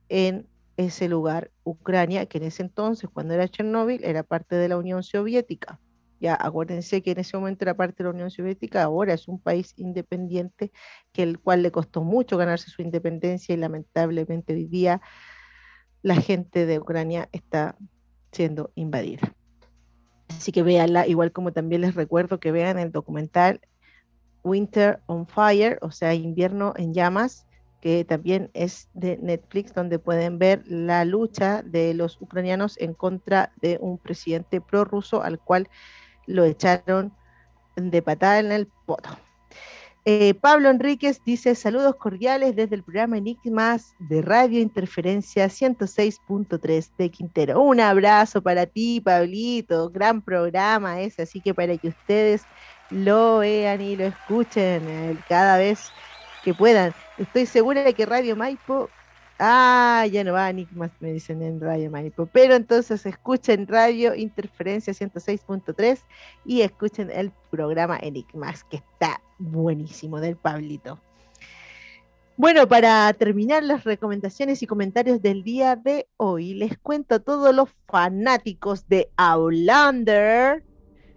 [0.09, 0.47] en
[0.77, 5.03] ese lugar, Ucrania, que en ese entonces, cuando era Chernóbil, era parte de la Unión
[5.03, 5.81] Soviética.
[6.21, 9.39] Ya acuérdense que en ese momento era parte de la Unión Soviética, ahora es un
[9.39, 10.73] país independiente,
[11.13, 15.01] que el cual le costó mucho ganarse su independencia y lamentablemente hoy día
[16.03, 17.77] la gente de Ucrania está
[18.33, 19.35] siendo invadida.
[20.29, 23.61] Así que véanla, igual como también les recuerdo que vean el documental
[24.43, 27.47] Winter on Fire, o sea, invierno en llamas,
[27.81, 33.53] que también es de Netflix, donde pueden ver la lucha de los ucranianos en contra
[33.61, 35.69] de un presidente prorruso al cual
[36.27, 37.13] lo echaron
[37.77, 39.11] de patada en el poto.
[40.09, 47.11] Eh, Pablo Enríquez dice saludos cordiales desde el programa Enigmas de Radio Interferencia 106.3 de
[47.11, 47.61] Quintero.
[47.61, 49.91] Un abrazo para ti, Pablito.
[49.91, 52.43] Gran programa ese, así que para que ustedes
[52.91, 55.91] lo vean y lo escuchen eh, cada vez
[56.47, 56.95] que puedan.
[57.19, 58.89] Estoy segura de que Radio Maipo
[59.41, 62.27] Ah, ya no va Enigmas, me dicen en Radio Maipo.
[62.27, 65.99] Pero entonces escuchen Radio Interferencia 106.3
[66.45, 71.01] y escuchen el programa Enigmas, que está buenísimo, del Pablito.
[72.37, 77.53] Bueno, para terminar las recomendaciones y comentarios del día de hoy, les cuento a todos
[77.53, 80.63] los fanáticos de Outlander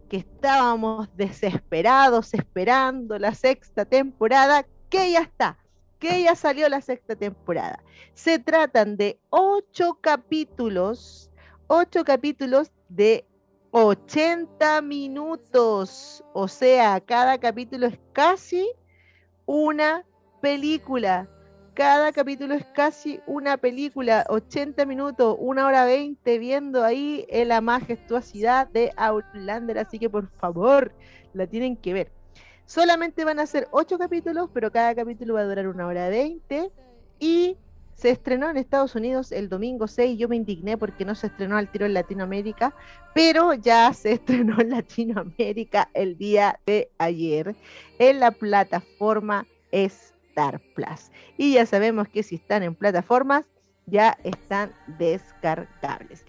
[0.09, 5.57] que estábamos desesperados esperando la sexta temporada, que ya está
[5.99, 7.83] que ya salió la sexta temporada.
[8.13, 11.29] Se tratan de ocho capítulos,
[11.67, 13.25] ocho capítulos de
[13.71, 16.23] 80 minutos.
[16.33, 18.71] O sea, cada capítulo es casi
[19.45, 20.05] una
[20.41, 21.29] película.
[21.73, 28.67] Cada capítulo es casi una película, 80 minutos, una hora 20, viendo ahí la majestuosidad
[28.67, 29.77] de Outlander.
[29.79, 30.93] Así que por favor,
[31.33, 32.18] la tienen que ver.
[32.69, 36.69] Solamente van a ser ocho capítulos, pero cada capítulo va a durar una hora veinte.
[37.17, 37.57] Y
[37.95, 40.19] se estrenó en Estados Unidos el domingo 6.
[40.19, 42.75] Yo me indigné porque no se estrenó al tiro en Latinoamérica,
[43.15, 47.55] pero ya se estrenó en Latinoamérica el día de ayer
[47.97, 51.09] en la plataforma Star Plus.
[51.37, 53.47] Y ya sabemos que si están en plataformas,
[53.87, 56.23] ya están descargables.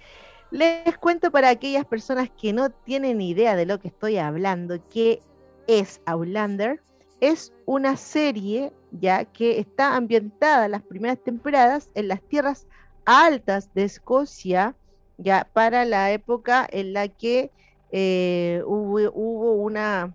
[0.50, 5.20] Les cuento para aquellas personas que no tienen idea de lo que estoy hablando, que
[5.66, 6.80] es Outlander.
[7.20, 12.66] Es una serie ya que está ambientada las primeras temporadas en las tierras
[13.04, 14.74] altas de Escocia,
[15.18, 17.50] ya para la época en la que
[17.92, 20.14] eh, hubo, una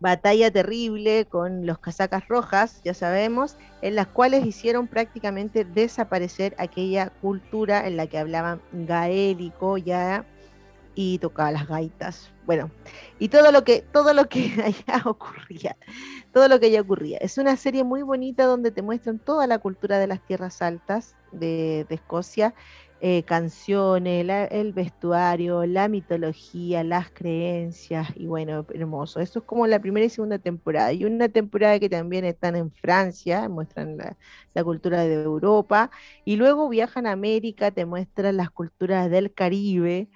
[0.00, 7.10] batalla terrible con los casacas rojas, ya sabemos, en las cuales hicieron prácticamente desaparecer aquella
[7.20, 10.26] cultura en la que hablaban gaélico ya
[10.94, 12.30] y tocaba las gaitas.
[12.44, 12.70] Bueno,
[13.18, 15.76] y todo lo que, todo lo que allá ocurría,
[16.32, 17.18] todo lo que allá ocurría.
[17.18, 21.16] Es una serie muy bonita donde te muestran toda la cultura de las tierras altas
[21.32, 22.54] de, Escocia,
[23.00, 29.20] eh, canciones, el vestuario, la mitología, las creencias, y bueno, hermoso.
[29.20, 30.92] Eso es como la primera y segunda temporada.
[30.92, 34.16] Y una temporada que también están en Francia, muestran la,
[34.54, 35.90] la cultura de Europa,
[36.24, 40.08] y luego viajan a América, te muestran las culturas del Caribe.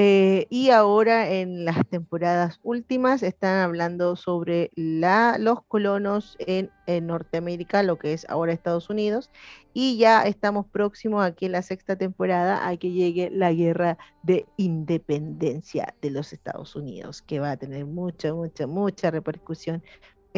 [0.00, 6.70] Eh, y ahora en las temporadas últimas están hablando sobre la, los colonos en,
[7.04, 9.28] Norteamérica, lo que es ahora Estados Unidos,
[9.74, 14.46] y ya estamos próximos aquí en la sexta temporada a que llegue la guerra de
[14.56, 19.82] independencia de los Estados Unidos, que va a tener mucha, mucha, mucha repercusión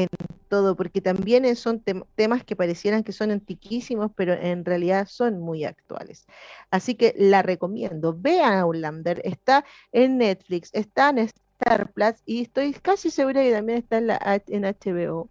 [0.02, 0.08] en
[0.48, 1.82] todo, porque también son
[2.16, 6.26] temas que parecieran que son antiquísimos, pero en realidad son muy actuales.
[6.70, 8.14] Así que la recomiendo.
[8.18, 13.78] Vean Outlander, está en Netflix, está en Star Plus y estoy casi segura que también
[13.78, 15.28] está en, la, en HBO.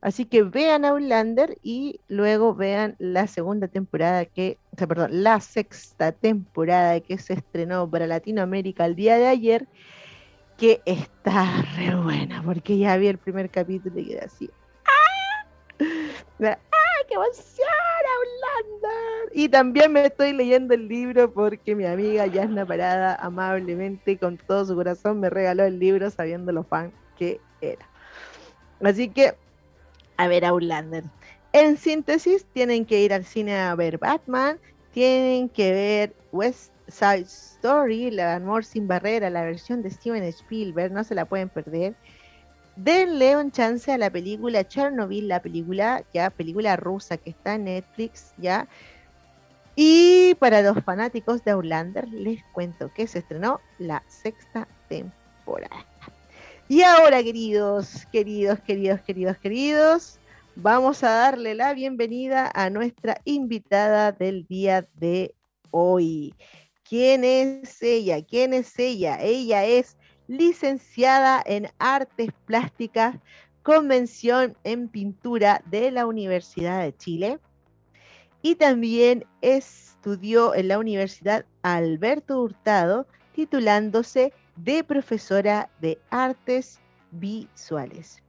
[0.00, 5.40] Así que vean Outlander y luego vean la segunda temporada que, o sea, perdón, la
[5.40, 9.68] sexta temporada que se estrenó para Latinoamérica el día de ayer
[10.60, 14.50] que está re buena, porque ya vi el primer capítulo y quedé así.
[14.84, 15.46] ¡Ah!
[16.42, 17.66] ¡Ah, qué emoción,
[18.18, 19.32] Outlander!
[19.32, 24.66] Y también me estoy leyendo el libro porque mi amiga Yasna Parada amablemente, con todo
[24.66, 27.88] su corazón, me regaló el libro sabiendo lo fan que era.
[28.82, 29.34] Así que,
[30.18, 31.04] a ver, Outlander.
[31.54, 34.58] En síntesis, tienen que ir al cine a ver Batman,
[34.92, 40.92] tienen que ver West Side Story, la Amor sin Barrera, la versión de Steven Spielberg,
[40.92, 41.94] no se la pueden perder.
[42.76, 47.64] Denle un chance a la película Chernobyl, la película, ya, película rusa que está en
[47.64, 48.66] Netflix, ya.
[49.76, 55.84] Y para los fanáticos de Outlander, les cuento que se estrenó la sexta temporada.
[56.66, 60.18] Y ahora, queridos, queridos, queridos, queridos, queridos,
[60.56, 65.34] vamos a darle la bienvenida a nuestra invitada del día de
[65.70, 66.34] hoy.
[66.90, 68.20] ¿Quién es ella?
[68.20, 69.16] ¿Quién es ella?
[69.20, 73.14] Ella es licenciada en Artes Plásticas,
[73.62, 77.38] Convención en Pintura de la Universidad de Chile
[78.42, 86.80] y también estudió en la Universidad Alberto Hurtado titulándose de profesora de artes
[87.12, 88.20] visuales.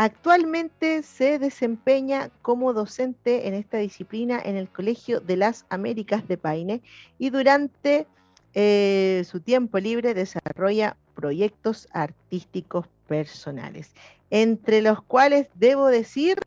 [0.00, 6.36] Actualmente se desempeña como docente en esta disciplina en el Colegio de las Américas de
[6.38, 6.82] Paine
[7.18, 8.06] y durante
[8.54, 13.90] eh, su tiempo libre desarrolla proyectos artísticos personales,
[14.30, 16.38] entre los cuales debo decir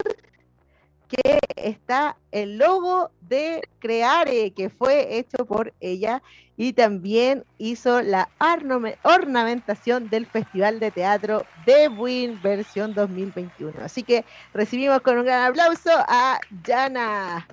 [1.12, 6.24] que está el logo de Creare, que fue hecho por ella,
[6.56, 8.30] y también hizo la
[9.04, 13.74] ornamentación del Festival de Teatro de Buin versión 2021.
[13.84, 17.48] Así que recibimos con un gran aplauso a Yana.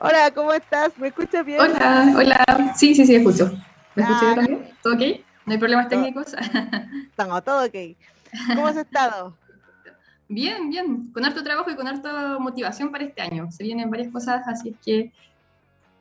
[0.00, 0.96] Hola, ¿cómo estás?
[0.98, 1.60] ¿Me escuchas bien?
[1.60, 2.44] Hola, hola.
[2.76, 3.52] Sí, sí, sí, escucho.
[3.94, 4.70] ¿Me escuchas ah, también?
[4.82, 5.02] ¿Todo ok?
[5.46, 6.34] ¿No hay problemas técnicos?
[7.10, 7.96] Estamos, todo ok.
[8.48, 9.36] ¿Cómo has estado?
[10.28, 13.50] Bien, bien, con harto trabajo y con harta motivación para este año.
[13.50, 15.12] Se vienen varias cosas, así es que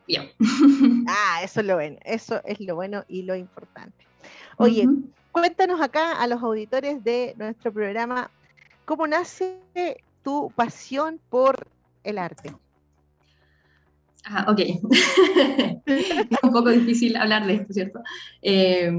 [0.07, 0.29] bien.
[1.07, 4.05] Ah, eso es lo bueno, eso es lo bueno y lo importante.
[4.57, 4.87] Oye,
[5.31, 8.29] cuéntanos acá a los auditores de nuestro programa,
[8.85, 9.59] ¿cómo nace
[10.23, 11.67] tu pasión por
[12.03, 12.53] el arte?
[14.25, 14.59] Ah, ok.
[15.85, 17.99] es un poco difícil hablar de esto, ¿cierto?
[18.41, 18.91] Eh,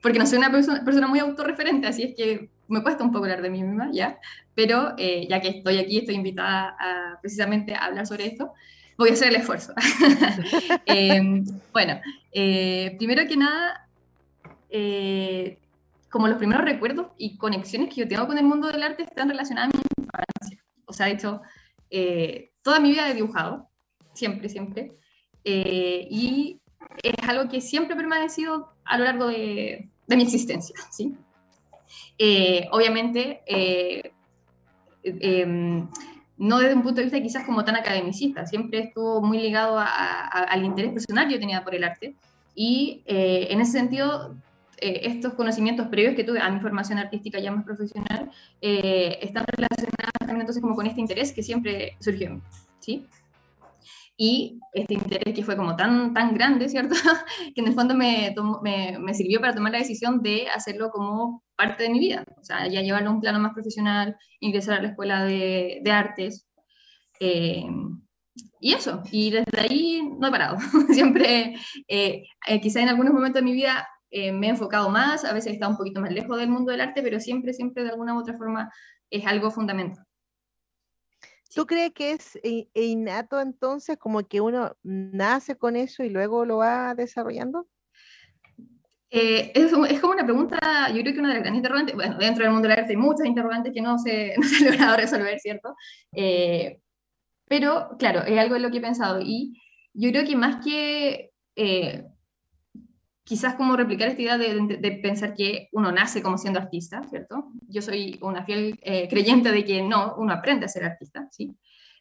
[0.00, 3.42] porque no soy una persona, muy autorreferente, así es que me cuesta un poco hablar
[3.42, 4.18] de mí misma, ¿ya?
[4.54, 8.52] Pero eh, ya que estoy aquí, estoy invitada a, precisamente a hablar sobre esto,
[8.96, 9.74] voy a hacer el esfuerzo.
[10.86, 12.00] Em, bueno,
[12.32, 13.88] eh, primero que nada,
[14.70, 15.58] eh,
[16.10, 19.28] como los primeros recuerdos y conexiones que yo tengo con el mundo del arte están
[19.28, 20.64] relacionadas a mi infancia.
[20.86, 21.42] O sea, de hecho,
[22.62, 23.68] toda mi vida he dibujado,
[24.14, 24.92] siempre, siempre.
[25.44, 26.60] y
[27.02, 31.16] es algo que siempre ha permanecido a lo largo de, de mi existencia, ¿sí?
[32.18, 34.12] Eh, obviamente, eh,
[35.02, 35.88] em,
[36.38, 40.64] no desde un punto de vista quizás como tan academicista, siempre estuvo muy ligado al
[40.64, 42.14] interés personal que yo tenía por el arte
[42.54, 44.34] y eh, en ese sentido
[44.78, 48.30] estos conocimientos previos que tuve a mi formación artística ya más profesional
[48.60, 52.42] están relacionados también entonces como con este interés que siempre surgió,
[52.80, 53.06] ¿sí?
[54.16, 56.94] Y este interés que fue como tan, tan grande, ¿cierto?
[57.54, 61.42] que en el fondo me, me, me, sirvió para tomar la decisión de hacerlo como
[61.54, 64.82] parte de mi vida, o sea, ya llevarlo a un plano más profesional, ingresar a
[64.82, 66.46] la escuela de, de artes.
[67.20, 67.66] Eh,
[68.60, 70.56] y eso, y desde ahí no he parado.
[70.90, 71.54] Siempre,
[71.88, 73.86] eh, eh, quizá en algunos momentos de mi vida
[74.32, 76.80] me he enfocado más, a veces he estado un poquito más lejos del mundo del
[76.80, 78.72] arte, pero siempre, siempre de alguna u otra forma
[79.10, 80.05] es algo fundamental.
[81.56, 82.38] ¿Tú crees que es
[82.74, 87.66] innato entonces, como que uno nace con eso y luego lo va desarrollando?
[89.08, 90.58] Eh, es, es, como una pregunta,
[90.90, 92.98] yo creo que una de las grandes interrogantes, bueno, dentro del mundo del arte hay
[92.98, 95.74] muchas interrogantes que no se, no se han logrado resolver, ¿cierto?
[96.12, 96.78] Eh,
[97.46, 99.58] pero, claro, es algo en lo que he pensado y
[99.94, 102.04] yo creo que más que eh,
[103.26, 107.48] quizás como replicar esta idea de, pensar que uno nace como siendo artista, ¿cierto?
[107.68, 111.52] Yo soy una fiel eh, creyente de que no, uno aprende a ser artista, ¿sí?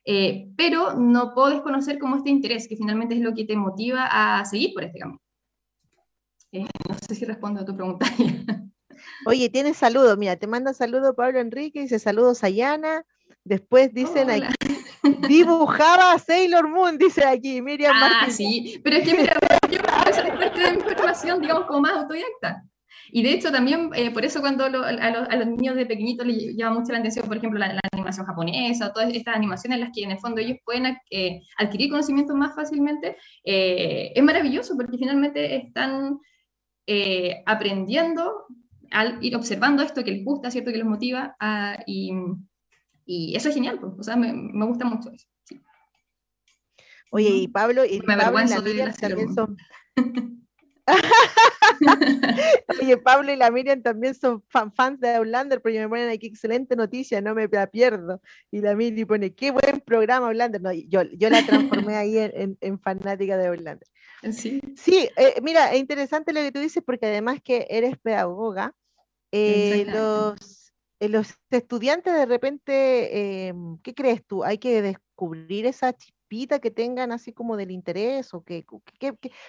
[0.06, 4.08] Eh, pero no puedo desconocer como este interés, que finalmente es lo que te motiva
[4.12, 5.20] a seguir por este camino.
[6.52, 8.06] Eh, no sé si respondo a tu pregunta.
[9.26, 13.04] Oye, tienes saludos, mira, te manda saludos Pablo Enrique, dice saludos a Yana,
[13.44, 14.54] después dicen aquí,
[15.28, 19.38] dibujaba Sailor Moon, dice aquí Miriam ah, sí, pero es que mira,
[20.10, 22.64] esa es parte de mi formación, digamos, como más autodidacta.
[23.12, 26.26] Y de hecho también, eh, por eso cuando a, los, a, los, niños de pequeñitos
[26.26, 29.92] les llama mucho la atención, por ejemplo, la, animación japonesa, todas estas animaciones en las
[29.94, 34.98] que en el fondo ellos pueden eh, adquirir conocimientos más fácilmente, eh, es maravilloso porque
[34.98, 36.20] finalmente están
[37.46, 38.46] aprendiendo
[38.92, 40.72] al ir observando esto que les gusta, ¿cierto?
[40.72, 42.12] Que les motiva a, y,
[43.06, 45.28] y eso es genial, pues, o sea, me, me gusta mucho eso.
[47.16, 49.58] Oye, y Pablo y, Pablo y la Miriam también son.
[52.82, 56.76] Oye, Pablo y la Miriam también son fans de Outlander, porque me ponen aquí excelente
[56.76, 58.22] noticia, no me la pierdo.
[58.52, 60.62] Y la Miri pone, qué buen programa Outlander.
[60.62, 63.88] No, yo, yo la transformé ahí en, en, fanática de Outlander.
[64.34, 68.74] Sí, sí eh, mira, es interesante lo que tú dices, porque además que eres pedagoga,
[69.32, 70.66] eh, los
[71.00, 74.44] eh, los estudiantes de repente, em, ¿qué crees tú?
[74.44, 75.94] ¿Hay que descubrir esa
[76.26, 78.34] chispita que tengan así como del interés?
[78.34, 78.66] o que,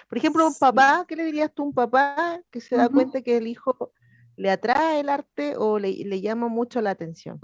[0.07, 3.21] Por ejemplo, un papá, ¿qué le dirías tú a un papá que se da cuenta
[3.21, 3.91] que el hijo
[4.35, 7.39] le atrae el arte o le, llama mucho la atención?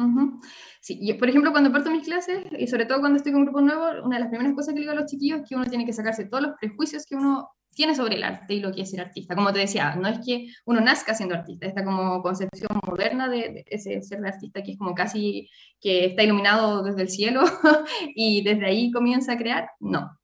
[0.81, 3.45] Sí, y por ejemplo, cuando parto mis clases, y sobre todo cuando estoy con un
[3.45, 5.55] grupo nuevo, una de las primeras cosas que le digo a los chiquillos es que
[5.55, 8.71] uno tiene que sacarse todos los prejuicios que uno tiene sobre el arte y lo
[8.71, 9.35] que es ser artista.
[9.35, 13.63] Como te decía, no es que uno nazca siendo artista, esta como concepción moderna de,
[13.67, 15.49] ese ser de artista que es como casi
[15.79, 17.43] que está iluminado desde el cielo
[18.15, 20.17] y desde ahí comienza a crear, no.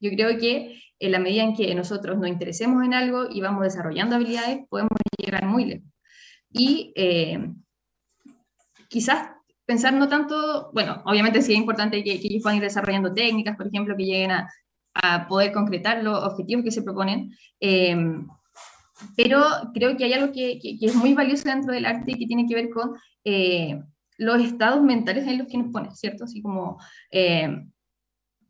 [0.00, 3.62] Yo creo que en la medida en que nosotros nos interesemos en algo y vamos
[3.62, 5.88] desarrollando habilidades, podemos llegar muy lejos.
[6.50, 7.38] Y eh,
[8.88, 9.30] quizás
[9.66, 13.66] pensar no tanto, bueno, obviamente sí es importante que, ellos puedan ir desarrollando técnicas, por
[13.66, 14.48] ejemplo, que lleguen a,
[15.28, 17.96] poder concretar los objetivos que se proponen, eh,
[19.16, 19.42] pero
[19.74, 22.54] creo que hay algo que, es muy valioso dentro del arte y que tiene que
[22.54, 22.92] ver con
[23.24, 23.82] eh,
[24.18, 26.24] los estados mentales en los que nos pone, ¿cierto?
[26.24, 26.78] Así como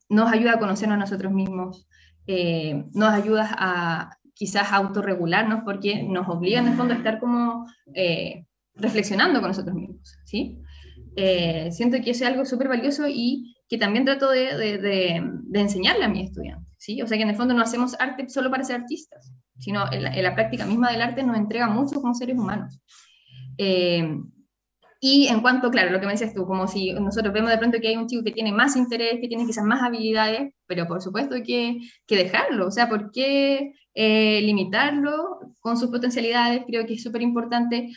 [0.09, 1.89] nos ayuda a conocernos a nosotros mismos,
[2.95, 7.67] nos ayuda a quizás autorregularnos porque nos obliga en el fondo a estar como
[8.77, 10.61] reflexionando con nosotros mismos, ¿sí?
[11.17, 16.09] Eh, siento que es algo súper valioso y que también trato de, de, enseñarle a
[16.09, 17.03] mis estudiantes, ¿sí?
[17.03, 20.03] O sea que en el fondo no hacemos arte solo para ser artistas, sino en
[20.23, 22.81] la, práctica misma del arte nos entrega mucho como seres humanos.
[23.59, 24.09] Eh,
[25.01, 27.79] y en cuanto, claro, lo que me decías tú, como si nosotros vemos de pronto
[27.81, 31.03] que hay un chico que tiene más interés, que tiene quizás más habilidades, pero por
[31.03, 36.65] supuesto que, que dejarlo, o sea, ¿por qué eh, limitarlo con sus potencialidades?
[36.67, 37.91] Creo que es súper importante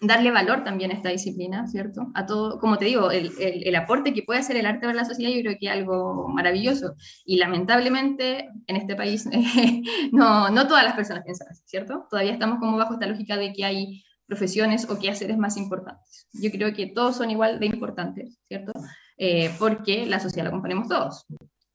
[0.00, 2.10] darle valor también a esta disciplina, ¿cierto?
[2.14, 5.04] A todo, como te digo, el, el, aporte que puede hacer el arte para la
[5.04, 6.94] sociedad yo creo que es algo maravilloso.
[7.24, 9.26] Y lamentablemente en este país
[10.12, 12.06] no, no todas las personas piensan así, ¿cierto?
[12.10, 16.28] Todavía estamos como bajo esta lógica de que hay profesiones o quehaceres más importantes.
[16.32, 18.72] Yo creo que todos son igual de importantes, ¿cierto?
[19.16, 21.24] Eh, porque la sociedad la componemos todos.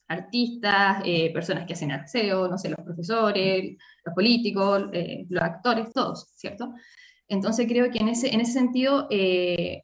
[0.07, 5.91] Artistas, eh, personas que hacen aseo, no sé, los profesores, los políticos, eh, los actores,
[5.93, 6.73] todos, ¿cierto?
[7.31, 9.83] Entonces creo que en ese, en ese sentido eh,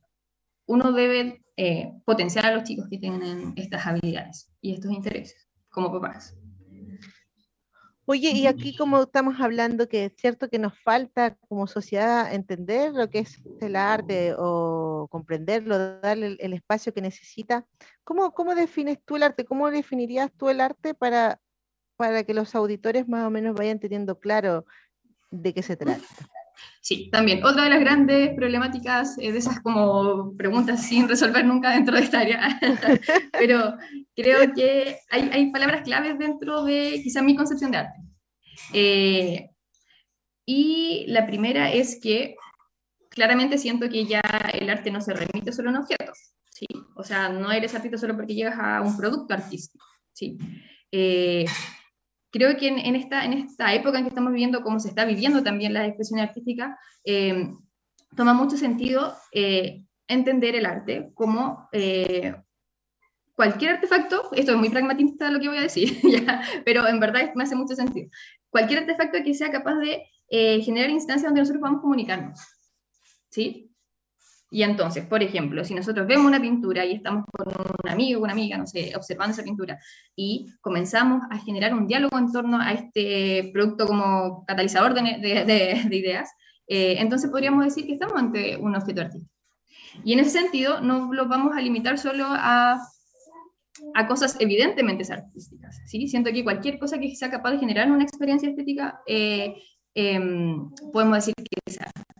[0.65, 5.89] uno debe eh, potenciar a los chicos que tienen estas habilidades y estos intereses como
[5.89, 6.35] papás.
[8.03, 12.91] Oye, y aquí como estamos hablando que es cierto que nos falta como sociedad entender
[12.93, 17.65] lo que es el arte o comprenderlo, darle el, espacio que necesita,
[18.03, 19.45] ¿cómo, ¿cómo, defines tú el arte?
[19.45, 21.39] ¿Cómo definirías tú el arte para,
[21.95, 24.65] para que los auditores más o menos vayan teniendo claro
[25.31, 26.03] de qué se trata?
[26.81, 27.43] Sí, también.
[27.43, 32.21] Otra de las grandes problemáticas de esas como preguntas sin resolver nunca dentro de esta
[32.21, 32.59] área.
[33.33, 33.75] Pero
[34.15, 37.99] creo que hay, hay, palabras claves dentro de quizá mi concepción de arte.
[38.73, 39.49] Eh,
[40.45, 42.35] y la primera es que
[43.09, 44.21] claramente siento que ya
[44.53, 46.33] el arte no se remite solo en objetos.
[46.49, 46.67] ¿sí?
[46.95, 49.85] O sea, no eres artista solo porque llegas a un producto artístico.
[50.13, 50.37] ¿sí?
[50.91, 51.45] Eh,
[52.37, 55.43] creo que en, esta, en esta época en que estamos viviendo, como se está viviendo
[55.43, 57.51] también la expresión artística, eh,
[58.15, 62.35] toma mucho sentido eh, entender el arte como eh,
[63.35, 65.99] cualquier artefacto, esto es muy pragmatista lo que voy a decir,
[66.65, 68.09] pero en verdad me hace mucho sentido,
[68.49, 72.39] cualquier artefacto que sea capaz de generar instancias donde nosotros podamos comunicarnos.
[73.29, 73.71] ¿Sí?
[74.49, 78.31] Y entonces, por ejemplo, si nosotros vemos una pintura y estamos con un amigo, una
[78.31, 79.77] amiga, no sé, observando esa pintura
[80.15, 86.29] y comenzamos a generar un diálogo en torno a este producto como catalizador de, ideas,
[86.67, 89.33] eh, entonces podríamos decir que estamos ante un objeto artístico.
[90.03, 92.79] Y en ese sentido, no lo vamos a limitar solo a,
[93.95, 95.81] a cosas evidentemente artísticas.
[95.85, 96.07] ¿sí?
[96.07, 99.55] Siento que cualquier cosa que sea capaz de generar una experiencia estética, eh,
[99.93, 102.16] em, podemos decir que es arte.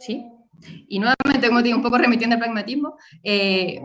[0.00, 0.26] ¿Sí?
[0.88, 3.80] Y nuevamente, como digo, un poco remitiendo al pragmatismo, eh,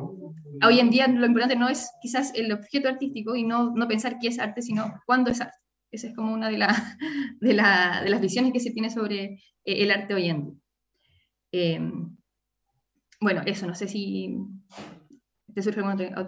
[0.65, 4.17] hoy en día lo importante no es quizás el objeto artístico y no, no pensar
[4.19, 5.57] qué es arte, sino cuándo es arte.
[5.91, 6.57] Esa es como una de,
[7.39, 10.53] de, la, de las visiones que se tiene sobre eh, el arte hoy en día.
[11.51, 11.79] Eh,
[13.21, 14.37] bueno, eso, no sé si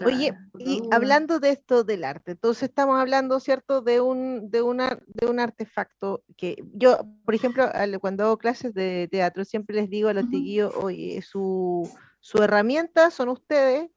[0.06, 5.00] Oye, y hablando de esto del arte, entonces estamos hablando, ¿cierto?, de un, de una,
[5.06, 7.70] de un artefacto que yo, por ejemplo,
[8.00, 13.12] cuando hago clases de teatro, siempre les digo a los uh oye, su, su, herramienta
[13.12, 13.90] son ustedes,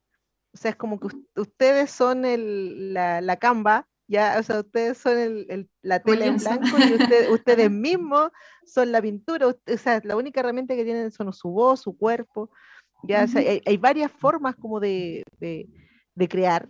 [0.52, 4.98] o sea, es como que ustedes son el, la, la canva, ya, o sea, ustedes
[4.98, 6.94] son el, la tela en blanco y
[7.32, 8.32] ustedes mismos
[8.66, 12.50] son la pintura, o sea, la única herramienta que tienen son su voz, su cuerpo.
[13.02, 13.26] Ya,
[13.64, 16.68] hay, varias formas como de, de, crear.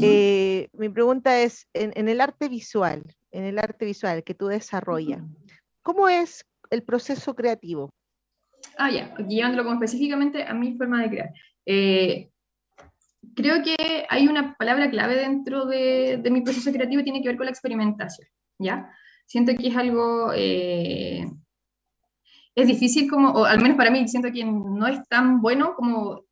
[0.00, 5.22] Eh, mi pregunta es, en, el arte visual, en el arte visual que tú desarrollas,
[5.82, 7.90] ¿cómo es el proceso creativo?
[8.76, 11.32] Ah, ya, llevándolo como específicamente a mi forma de crear.
[11.64, 12.30] Eh,
[13.34, 17.36] creo que hay una palabra clave dentro de, de, mi proceso creativo, tiene que ver
[17.36, 18.28] con la experimentación,
[18.58, 18.92] ¿ya?
[19.26, 21.26] Siento que es algo eh,
[22.58, 26.24] es difícil como, o al menos para mí, siento que no es tan bueno como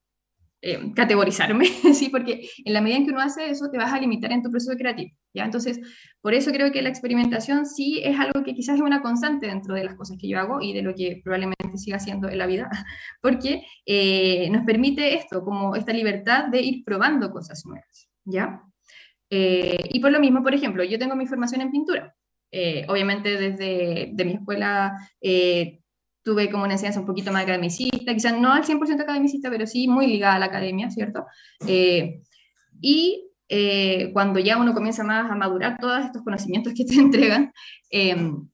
[0.61, 2.09] eh, categorizarme, ¿sí?
[2.09, 4.51] porque en la medida en que uno hace eso te vas a limitar en tu
[4.51, 5.45] proceso creativo, ¿ya?
[5.45, 5.79] Entonces,
[6.21, 9.75] por eso creo que la experimentación sí es algo que quizás es una constante dentro
[9.75, 12.47] de las cosas que yo hago y de lo que probablemente siga haciendo en la
[12.47, 12.69] vida,
[13.23, 18.63] porque eh, nos permite esto, como esta libertad de ir probando cosas nuevas, ¿ya?
[19.29, 22.15] y por lo mismo, por ejemplo, yo tengo mi formación en pintura.
[22.89, 24.93] obviamente desde de mi escuela
[26.27, 29.87] tuve como una enseñanza un poquito más academicista, quizás no al 100% academicista, pero sí
[29.87, 31.25] muy ligada a la academia, ¿cierto?
[32.81, 37.53] y eh, cuando ya uno comienza más a madurar todos estos conocimientos que te entregan,
[37.91, 38.49] em,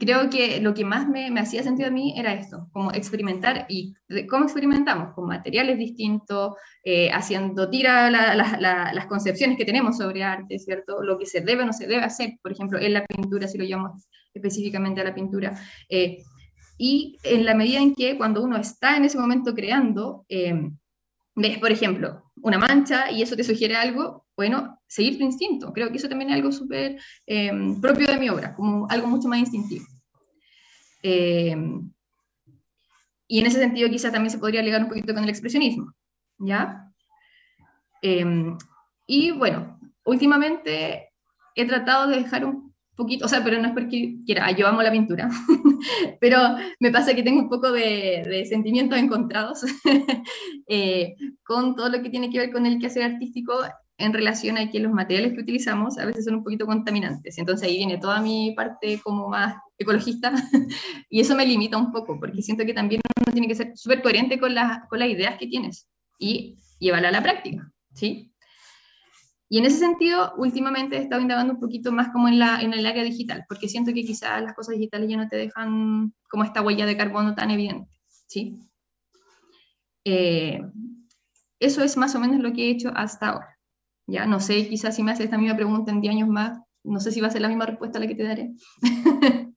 [0.00, 3.66] creo que lo que más me, me, hacía sentido a mí era esto, como experimentar
[3.68, 3.94] y
[4.28, 11.04] cómo experimentamos con materiales distintos, eh, haciendo tira las concepciones que tenemos sobre arte, ¿cierto?
[11.04, 13.58] Lo que se debe o no se debe hacer, por ejemplo, en la pintura, si
[13.58, 15.56] lo llamamos específicamente a la pintura.
[15.88, 16.24] Eh,
[16.78, 20.76] y en la medida en que cuando uno está en ese momento creando, em,
[21.34, 25.72] ves, por ejemplo, una mancha y eso te sugiere algo, bueno, seguir tu instinto.
[25.72, 29.28] Creo que eso también es algo súper em, propio de mi obra, como algo mucho
[29.28, 29.86] más instintivo.
[31.02, 31.90] Em,
[33.28, 35.92] y en ese sentido quizás también se podría ligar un poquito con el expresionismo,
[36.38, 36.92] ¿ya?
[39.06, 41.10] Y bueno, últimamente
[41.54, 42.65] he tratado de dejar un
[42.96, 45.28] poquito, o sea, pero no es porque quiera, yo amo la pintura,
[46.20, 46.38] pero
[46.80, 49.64] me pasa que tengo un poco de, sentimientos encontrados
[50.68, 53.52] eh, con todo lo que tiene que ver con el quehacer artístico
[53.98, 57.38] en relación a que los materiales que utilizamos a veces son un poquito contaminantes.
[57.38, 60.32] Entonces ahí viene toda mi parte como más ecologista
[61.10, 64.02] y eso me limita un poco porque siento que también uno tiene que ser súper
[64.02, 64.54] coherente con,
[64.88, 65.88] con las ideas que tienes
[66.18, 68.32] y llevarla a la práctica, ¿sí?
[69.48, 72.74] Y en ese sentido, últimamente he estado indagando un poquito más como en, la, en
[72.74, 76.42] el área digital, porque siento que quizás las cosas digitales ya no te dejan como
[76.42, 77.90] esta huella de carbono tan evidente,
[78.26, 78.58] ¿sí?
[80.04, 80.60] Eh,
[81.60, 83.58] eso es más o menos lo que he hecho hasta ahora.
[84.08, 87.00] Ya, no sé, quizás si me haces esta misma pregunta en 10 años más, no
[87.00, 88.52] sé si va a ser la misma respuesta la que te daré.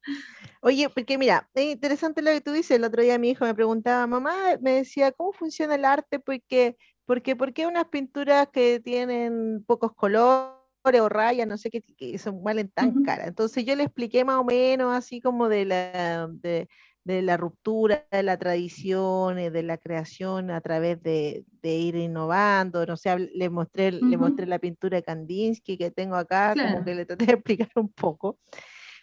[0.62, 2.72] Oye, porque mira, es interesante lo que tú dices.
[2.72, 6.20] El otro día mi hijo me preguntaba, mamá, me decía, ¿cómo funciona el arte?
[6.20, 6.76] Porque
[7.10, 10.54] porque, ¿por qué unas pinturas que tienen pocos colores
[11.02, 13.30] o rayas, no sé qué, que son valen tan caras?
[13.30, 16.68] Entonces yo le expliqué más o menos así como de la, de,
[17.04, 22.96] la ruptura de la tradición, eh, de la creación a través de, ir innovando, no
[22.96, 27.08] sé, le mostré, le mostré la pintura de Kandinsky que tengo acá, como que le
[27.08, 28.38] traté de explicar un poco.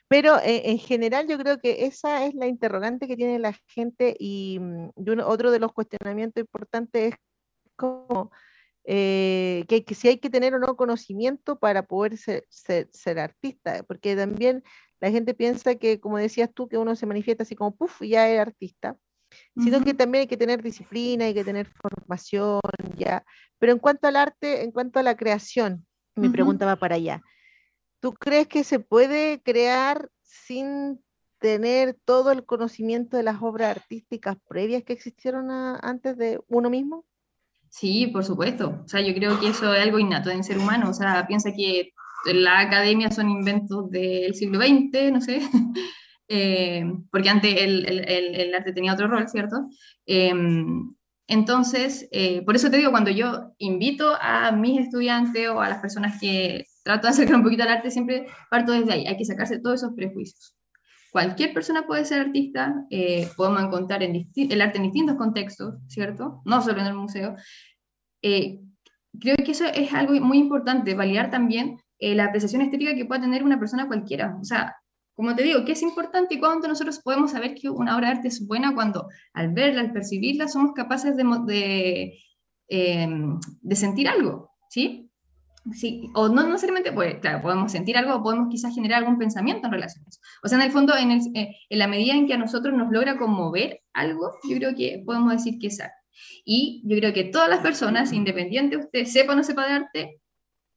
[0.07, 4.14] Pero eh, en general yo creo que esa es la interrogante que tiene la gente
[4.16, 7.18] y, mm, y otro de los cuestionamientos importantes es
[7.77, 8.31] como
[8.85, 14.14] eh, que, si hay que tener o no conocimiento para poder ser, ser, artista, porque
[14.14, 14.62] también
[15.01, 18.29] la gente piensa que, como decías tú, que uno se manifiesta así como, puff, ya
[18.29, 18.97] es artista,
[19.57, 22.61] sino que también hay que tener disciplina, hay que tener formación,
[22.97, 23.24] ya.
[23.59, 27.22] Pero en cuanto al arte, en cuanto a la creación, mi pregunta va para allá.
[28.01, 31.03] ¿Tú crees que se puede crear sin
[31.39, 37.05] tener todo el conocimiento de las obras artísticas previas que existieron antes de uno mismo?
[37.79, 38.81] Sí, por supuesto.
[38.85, 40.89] O sea, yo creo que eso es algo innato en ser humano.
[40.89, 41.93] O sea, piensa que
[42.24, 45.43] la academia son inventos del siglo XX, no sé,
[46.29, 49.68] eh, porque antes el, el, el, arte tenía otro rol, ¿cierto?
[50.07, 50.95] Em,
[51.29, 55.81] entonces, eh, por eso te digo, cuando yo invito a mis estudiantes o a las
[55.81, 59.07] personas que trato de acercar un poquito al arte, siempre parto desde ahí.
[59.07, 60.55] Hay que sacarse todos esos prejuicios.
[61.16, 66.42] Cualquier persona puede ser artista, eh, podemos encontrar el arte en distintos contextos, ¿cierto?
[66.44, 67.36] No solo en el museo.
[68.20, 68.60] Eh,
[69.18, 73.22] creo que eso es algo muy importante, validar también eh, la apreciación estética que pueda
[73.22, 74.36] tener una persona cualquiera.
[74.38, 74.76] O sea,
[75.14, 78.16] como te digo, ¿qué es importante y cuándo nosotros podemos saber que una obra de
[78.16, 82.18] arte es buena cuando al verla, al percibirla, somos capaces de,
[82.68, 85.05] em, de sentir algo, ¿sí?
[85.72, 89.66] Sí, o no, necesariamente, pues, claro, podemos sentir algo o podemos quizás generar algún pensamiento
[89.66, 90.20] en relación a eso.
[90.42, 92.90] O sea, en el fondo, en, eh, en la medida en que a nosotros nos
[92.90, 95.94] logra conmover algo, yo creo que podemos decir que es arte.
[96.44, 99.72] Y yo creo que todas las personas, independiente de usted sepa o no sepa de
[99.72, 100.20] arte,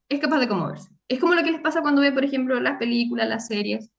[0.08, 0.90] es capaz de conmoverse.
[1.08, 3.90] Es como lo que les pasa cuando ve, por ejemplo, las películas, las series.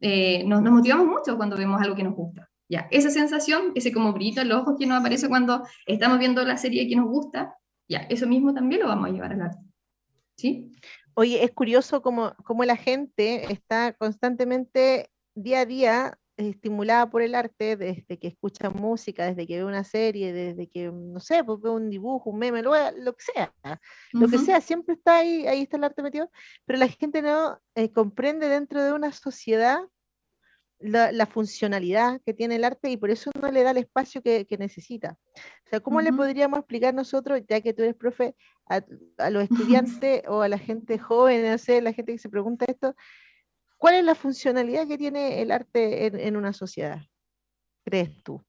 [0.00, 2.48] Eh, nos, nos, motivamos mucho cuando vemos algo que nos gusta.
[2.68, 6.42] Ya, esa sensación, ese como brillito en los ojos que nos aparece cuando estamos viendo
[6.44, 7.54] la serie que nos gusta,
[7.88, 9.65] ya, eso mismo también lo vamos a llevar al arte.
[10.36, 10.72] ¿Sí?
[11.14, 12.34] Oye, es curioso cómo,
[12.64, 19.24] la gente está constantemente día a día estimulada por el arte desde que escucha música,
[19.24, 22.62] desde que ve una serie, desde que, no sé, pues ve un dibujo, un meme,
[22.62, 23.54] lo, que sea,
[24.12, 26.30] lo que sea, siempre está ahí, ahí está el arte metido,
[26.66, 29.78] pero la gente no eh, comprende dentro de una sociedad
[30.78, 34.46] la, funcionalidad que tiene el arte y por eso no le da el espacio que,
[34.58, 35.18] necesita.
[35.64, 38.36] O sea, ¿cómo le podríamos explicar nosotros, ya que tú eres profe,
[38.66, 42.64] a, los estudiantes o a la gente joven, no sé, la gente que se pregunta
[42.68, 42.94] esto,
[43.76, 47.00] cuál es la funcionalidad que tiene el arte en, una sociedad?
[47.84, 48.44] ¿Crees tú?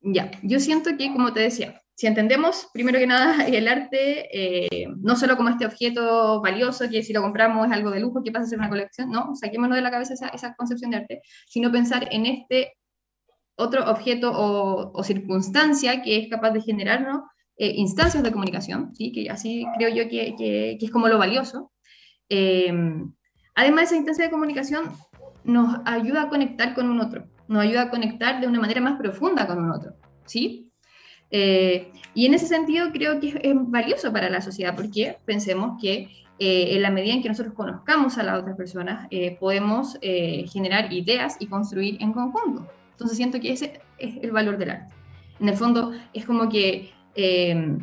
[0.00, 4.86] Ya, yo siento que, como te decía, si entendemos, primero que nada, el arte eh,
[4.98, 8.30] no solo como este objeto valioso que si lo compramos es algo de lujo que
[8.30, 11.22] pasa a ser una colección, no, saquémonos de la cabeza esa, esa concepción de arte,
[11.46, 12.74] sino pensar en este
[13.58, 17.22] otro objeto o, circunstancia que es capaz de generarnos
[17.60, 19.10] eh, instancias de comunicación, ¿sí?
[19.10, 21.72] que así creo yo que, que, es como lo valioso.
[22.28, 22.72] Eh,
[23.56, 24.92] además, esa instancia de comunicación
[25.42, 28.96] nos ayuda a conectar con un otro, nos ayuda a conectar de una manera más
[28.96, 29.94] profunda con un otro,
[30.24, 30.70] ¿sí?
[31.32, 36.10] Eh, y en ese sentido creo que es, valioso para la sociedad, porque pensemos que
[36.40, 39.08] en la medida en que nosotros conozcamos a las otras personas,
[39.40, 42.68] podemos generar ideas y construir en conjunto.
[42.92, 44.94] Entonces siento que ese es el valor del arte.
[45.40, 47.76] En el fondo es como que eh,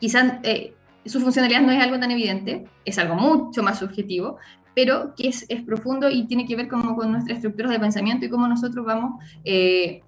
[0.00, 0.72] quizás eh,
[1.04, 4.38] su funcionalidad no es algo tan evidente, es algo mucho más subjetivo,
[4.74, 8.24] pero que es, es profundo y tiene que ver como con nuestras estructuras de pensamiento
[8.24, 10.00] y cómo nosotros vamos eh,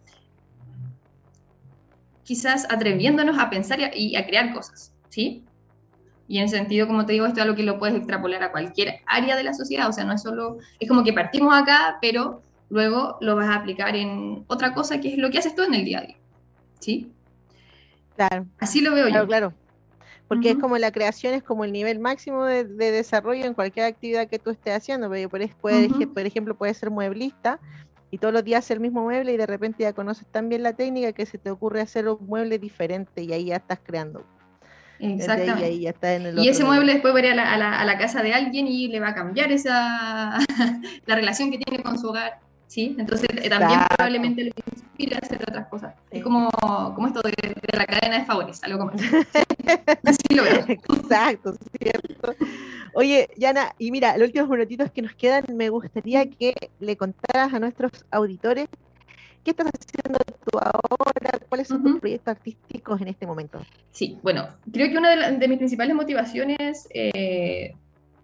[2.23, 5.45] quizás atreviéndonos a pensar y a, crear cosas, ¿sí?
[6.27, 8.53] Y en ese sentido, como te digo, esto es algo que lo puedes extrapolar a
[8.53, 11.99] cualquier área de la sociedad, o sea, no es solo, es como que partimos acá,
[12.01, 15.63] pero luego lo vas a aplicar en otra cosa que es lo que haces tú
[15.63, 16.17] en el día a día.
[16.79, 17.13] ¿Sí?
[18.29, 18.47] Claro.
[18.59, 19.27] Así lo veo yo.
[19.27, 19.55] Claro,
[20.29, 24.29] Porque es como la creación, es como el nivel máximo de, desarrollo en cualquier actividad
[24.29, 25.09] que tú estés haciendo.
[25.09, 27.59] Pero por, por ejemplo, puedes ser mueblista
[28.11, 30.63] y todos los días hacer el mismo mueble y de repente ya conoces tan bien
[30.63, 34.27] la técnica que se te ocurre hacer un mueble diferente y ahí ya estás creando.
[34.99, 35.71] Exactamente.
[36.43, 39.09] Y, ese mueble después va a ir a la, casa de alguien y le va
[39.09, 40.39] a cambiar esa
[41.07, 42.39] la relación que tiene con su hogar.
[42.71, 42.95] ¿Sí?
[42.99, 45.95] Entonces eh, también probablemente le inspira a hacer otras cosas.
[46.09, 46.49] Es como,
[46.95, 47.33] como esto de,
[47.77, 48.93] la cadena de favores, algo como
[50.05, 50.35] así.
[50.35, 50.65] lo veo.
[50.69, 52.35] Exacto, cierto.
[52.95, 57.53] Oye, Yana, y mira, los últimos minutitos que nos quedan, me gustaría que le contaras
[57.53, 58.69] a nuestros auditores
[59.43, 63.61] qué estás haciendo tú ahora, cuáles son tus proyectos artísticos en este momento.
[63.91, 67.75] Sí, bueno, creo que una de, de mis principales motivaciones eh,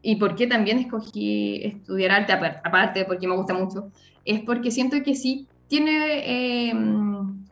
[0.02, 3.90] y por qué también escogí estudiar arte, aparte porque me gusta mucho,
[4.26, 7.44] es porque siento que sí tiene, em,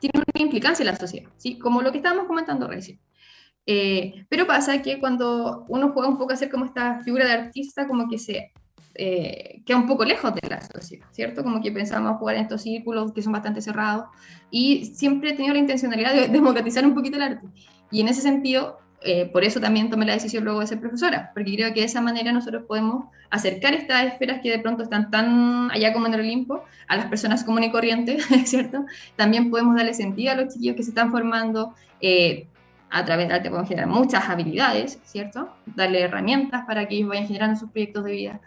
[0.00, 1.58] tiene una implicancia en la sociedad, ¿sí?
[1.58, 2.98] como lo que estábamos comentando recién.
[3.66, 7.32] Eh, pero pasa que cuando uno juega un poco a ser como esta figura de
[7.32, 8.52] artista, como que se
[8.94, 11.44] eh, queda un poco lejos de la sociedad, ¿cierto?
[11.44, 14.06] Como que pensamos jugar en estos círculos que son bastante cerrados
[14.50, 17.46] y siempre he tenido la intencionalidad de democratizar un poquito el arte.
[17.90, 21.30] Y en ese sentido, eh, por eso también tomé la decisión luego de ser profesora,
[21.32, 25.10] porque creo que de esa manera nosotros podemos acercar estas esferas que de pronto están
[25.10, 28.84] tan allá como en el Olimpo a las personas comunes y corrientes, ¿cierto?
[29.14, 31.74] También podemos darle sentido a los chiquillos que se están formando.
[32.00, 32.46] Eh,
[32.90, 35.50] a través de arte podemos generar muchas habilidades, ¿cierto?
[35.66, 38.40] Darle herramientas para que ellos vayan generando sus proyectos de vida.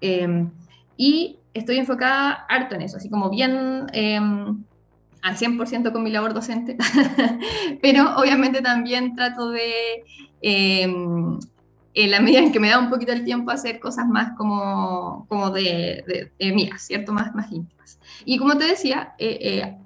[0.00, 0.50] Em,
[0.96, 4.62] y estoy enfocada harto en eso, así como bien em,
[5.22, 6.76] al 100% con mi labor docente,
[7.82, 10.04] pero obviamente también trato de,
[10.42, 11.38] em,
[11.94, 15.26] en la medida en que me da un poquito el tiempo, hacer cosas más como,
[15.28, 17.12] como de, de, mías, ¿cierto?
[17.12, 17.98] Más, más íntimas.
[18.24, 19.76] Y como te decía, eh, eh,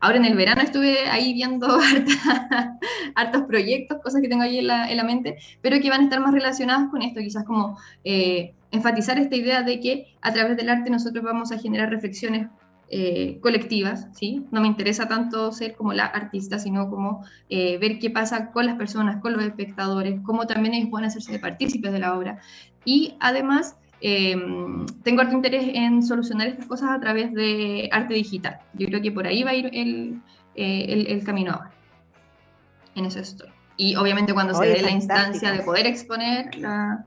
[0.00, 1.66] ahora en el verano estuve ahí viendo
[3.14, 6.04] hartos proyectos, cosas que tengo ahí en la, en la, mente, pero que van a
[6.04, 10.56] estar más relacionadas con esto, quizás como eh, enfatizar esta idea de que a través
[10.58, 12.48] del arte nosotros vamos a generar reflexiones
[12.96, 14.46] eh, colectivas, ¿sí?
[14.52, 18.66] No me interesa tanto ser como la artista, sino como eh, ver qué pasa con
[18.66, 22.38] las personas, con los espectadores, cómo también ellos pueden hacerse partícipes de la obra.
[22.84, 28.60] Y además, em, tengo harto interés en solucionar estas cosas a través de arte digital.
[28.74, 30.20] Yo creo que por ahí va a ir el,
[30.54, 31.72] eh, el, camino ahora.
[32.94, 33.48] En eso estoy.
[33.76, 36.50] Y obviamente cuando se dé la instancia de poder exponer,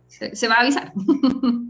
[0.07, 0.91] se, se va a avisar.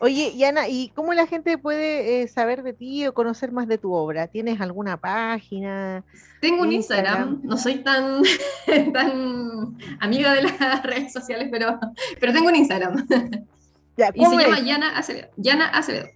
[0.00, 3.78] Oye, Yana, ¿y cómo la gente puede eh, saber de ti o conocer más de
[3.78, 4.28] tu obra?
[4.28, 6.04] ¿Tienes alguna página?
[6.40, 8.22] Tengo un Instagram, no soy tan,
[8.92, 11.80] tan amiga de las redes sociales, pero,
[12.20, 13.06] pero tengo un Instagram.
[14.14, 15.28] y se llama Yana Acevedo.
[15.36, 16.08] Yana Acevedo.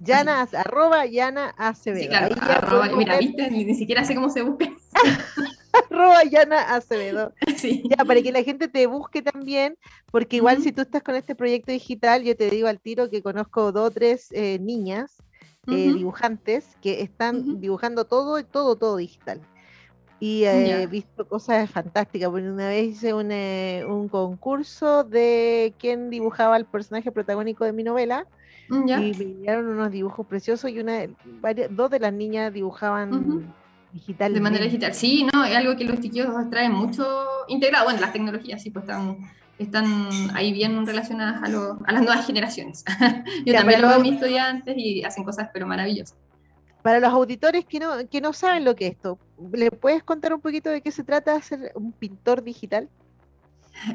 [0.00, 2.02] Yana, arroba Yana Acevedo.
[2.02, 4.66] Sí, claro, arroba, mira, viste, ni, ni, siquiera sé cómo se busca.
[5.90, 7.32] arroba Yana Acevedo.
[7.90, 9.76] Ya, para que la gente te busque también,
[10.10, 13.22] porque igual si tú estás con este proyecto digital, yo te digo al tiro que
[13.22, 15.16] conozco dos o tres eh, niñas
[15.66, 19.40] eh, dibujantes que están dibujando todo, todo, todo digital.
[20.20, 26.10] Y he visto cosas fantásticas, porque una vez hice un, eh, un concurso de quién
[26.10, 28.26] dibujaba el personaje protagónico de mi novela.
[28.70, 31.06] Y me dieron unos dibujos preciosos y una,
[31.40, 33.52] varias, dos de las niñas dibujaban
[33.98, 34.32] digital.
[34.34, 35.44] De manera digital, sí, ¿no?
[35.44, 37.04] Es algo que los chiquillos traen mucho
[37.48, 37.84] integrado.
[37.84, 39.18] Bueno, las tecnologías sí, pues están,
[39.58, 39.86] están
[40.34, 41.46] ahí bien relacionadas a,
[41.86, 42.84] a las nuevas generaciones.
[43.46, 46.16] Yo también lo veo a mis estudiantes y hacen cosas pero maravillosas.
[46.82, 49.18] para los auditores que no, que no saben lo que es esto,
[49.52, 52.88] ¿le puedes contar un poquito de qué se trata de ser un pintor digital?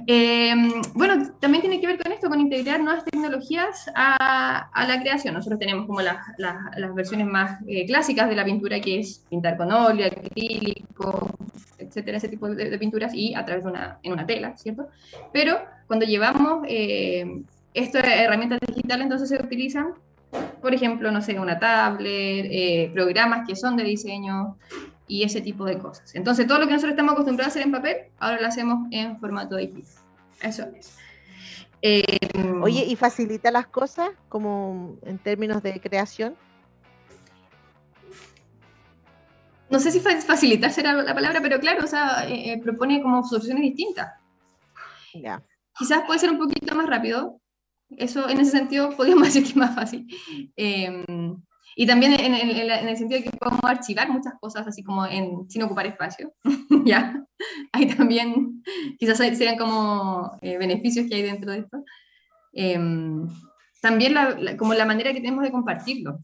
[0.07, 5.33] Em, bueno, también tiene que ver con esto, con integrar nuevas tecnologías a, la creación.
[5.33, 6.17] Nosotros tenemos como las,
[6.95, 11.35] versiones más eh, clásicas de la pintura, que es pintar con óleo, acrílico,
[11.77, 14.87] etcétera, ese tipo de, pinturas, y a través de una, en una tela, ¿cierto?
[15.31, 19.93] Pero cuando llevamos eh, estas herramientas digitales, entonces se utilizan,
[20.61, 24.57] por ejemplo, no sé, una tablet, eh, programas que son de diseño,
[25.07, 26.15] y ese tipo de cosas.
[26.15, 29.19] Entonces, todo lo que nosotros estamos acostumbrados a hacer en papel, ahora lo hacemos en
[29.19, 29.83] formato digital.
[30.41, 30.97] Eso es.
[31.81, 36.35] Em, Oye, ¿y facilita las cosas como en términos de creación?
[39.69, 43.23] No sé si facilitar será la palabra, pero claro, o sea, eh, eh, propone como
[43.23, 44.13] soluciones distintas.
[45.13, 45.43] Ya.
[45.77, 47.41] Quizás puede ser un poquito más rápido.
[47.89, 50.07] Eso, en ese sentido, podríamos decir que es más fácil.
[50.55, 51.03] Eh,
[51.75, 55.63] y también en, el sentido de que podemos archivar muchas cosas así como en, sin
[55.63, 56.33] ocupar espacio,
[56.85, 57.25] ¿ya?
[57.71, 58.63] Ahí también
[58.99, 61.83] quizás serían como eh, beneficios que hay dentro de esto.
[62.53, 63.27] Em,
[63.81, 66.19] también la, como la manera que tenemos de compartirlo,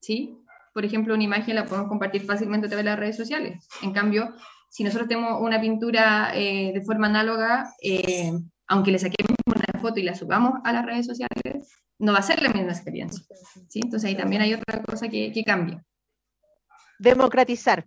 [0.00, 0.36] ¿sí?
[0.74, 3.66] Por ejemplo, una imagen la podemos compartir fácilmente a través de las redes sociales.
[3.82, 4.34] En cambio,
[4.68, 8.32] si nosotros tenemos una pintura eh, de forma análoga, eh,
[8.66, 12.22] aunque le saquemos una foto y la subamos a las redes sociales, no va a
[12.22, 13.24] ser la misma experiencia.
[13.68, 13.80] ¿sí?
[13.82, 15.84] Entonces ahí también hay otra cosa que, que cambia.
[16.98, 17.86] Democratizar.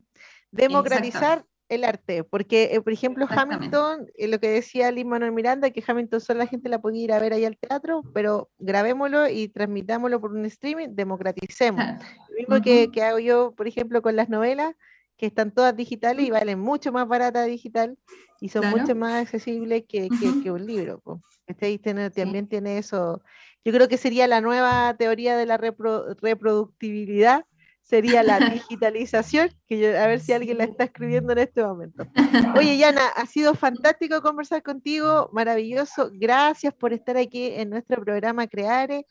[0.52, 5.70] Democratizar el arte, porque, eh, por ejemplo, Hamilton, eh, lo que decía Lin Manuel Miranda,
[5.70, 9.30] que Hamilton solo la gente la podía ir a ver ahí al teatro, pero grabémoslo
[9.30, 11.82] y transmitámoslo por un streaming, democraticemos.
[11.82, 14.76] Lo mismo que, que, hago yo, por ejemplo, con las novelas,
[15.16, 17.98] que están todas digitales y valen mucho más barata digital
[18.42, 20.10] y son mucho más accesibles que,
[20.44, 21.02] que, un libro.
[21.48, 21.78] Este
[22.10, 23.22] también tiene eso,
[23.64, 27.46] yo creo que sería la nueva teoría de la reproductibilidad,
[27.82, 28.40] sería la
[28.70, 32.06] digitalización, que a ver si alguien la está escribiendo en este momento.
[32.58, 36.10] Oye, Yana, ha sido fantástico conversar contigo, maravilloso.
[36.14, 39.06] Gracias por estar aquí en nuestro programa Creare.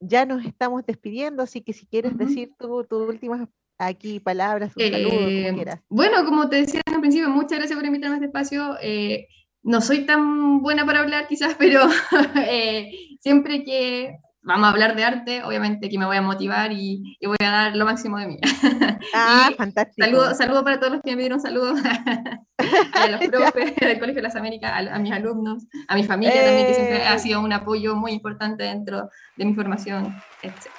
[0.00, 5.10] Ya nos estamos despidiendo, así que si quieres decir tus últimas aquí palabras, un saludo,
[5.10, 5.80] como eh, quieras.
[5.88, 8.76] Bueno, como te decía en principio, muchas gracias por invitarme a este espacio.
[8.82, 9.26] Eh,
[9.62, 11.82] no soy tan buena para hablar quizás, pero
[12.46, 12.90] eh,
[13.20, 17.36] siempre que vamos a hablar de arte, obviamente que me voy a motivar y, voy
[17.40, 18.38] a dar lo máximo de mí.
[19.14, 20.04] Ah, fantástico.
[20.04, 21.80] Saludo, saludo para todos los que me pidieron saludos,
[22.92, 26.66] a los profes del Colegio de las Américas, a, mis alumnos, a mi familia también,
[26.66, 27.18] que siempre ha eh.
[27.18, 30.70] sido un apoyo muy importante dentro de mi formación, etc.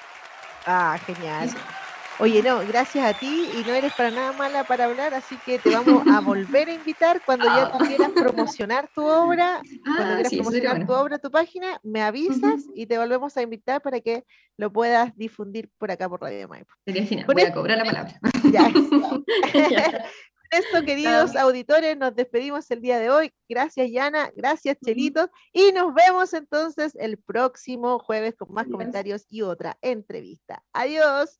[0.66, 1.50] Ah, genial.
[2.22, 5.58] Oye, no, gracias a ti y no eres para nada mala para hablar, así que
[5.58, 10.16] te vamos a volver a invitar cuando ya tú quieras promocionar tu obra, cuando ah,
[10.18, 14.24] quieras promocionar tu obra, tu página, me avisas y te volvemos a invitar para que
[14.56, 16.72] lo puedas difundir por acá por Radio Maipo.
[16.86, 18.20] Sería genial, voy a cobrar la palabra.
[18.52, 18.72] Ya.
[20.52, 23.34] esto, queridos auditores, nos despedimos el día de hoy.
[23.50, 24.32] Gracias, Yana.
[24.36, 25.30] Gracias, Chelitos.
[25.54, 30.62] Y nos vemos entonces el próximo jueves con más comentarios y otra entrevista.
[30.72, 31.40] Adiós.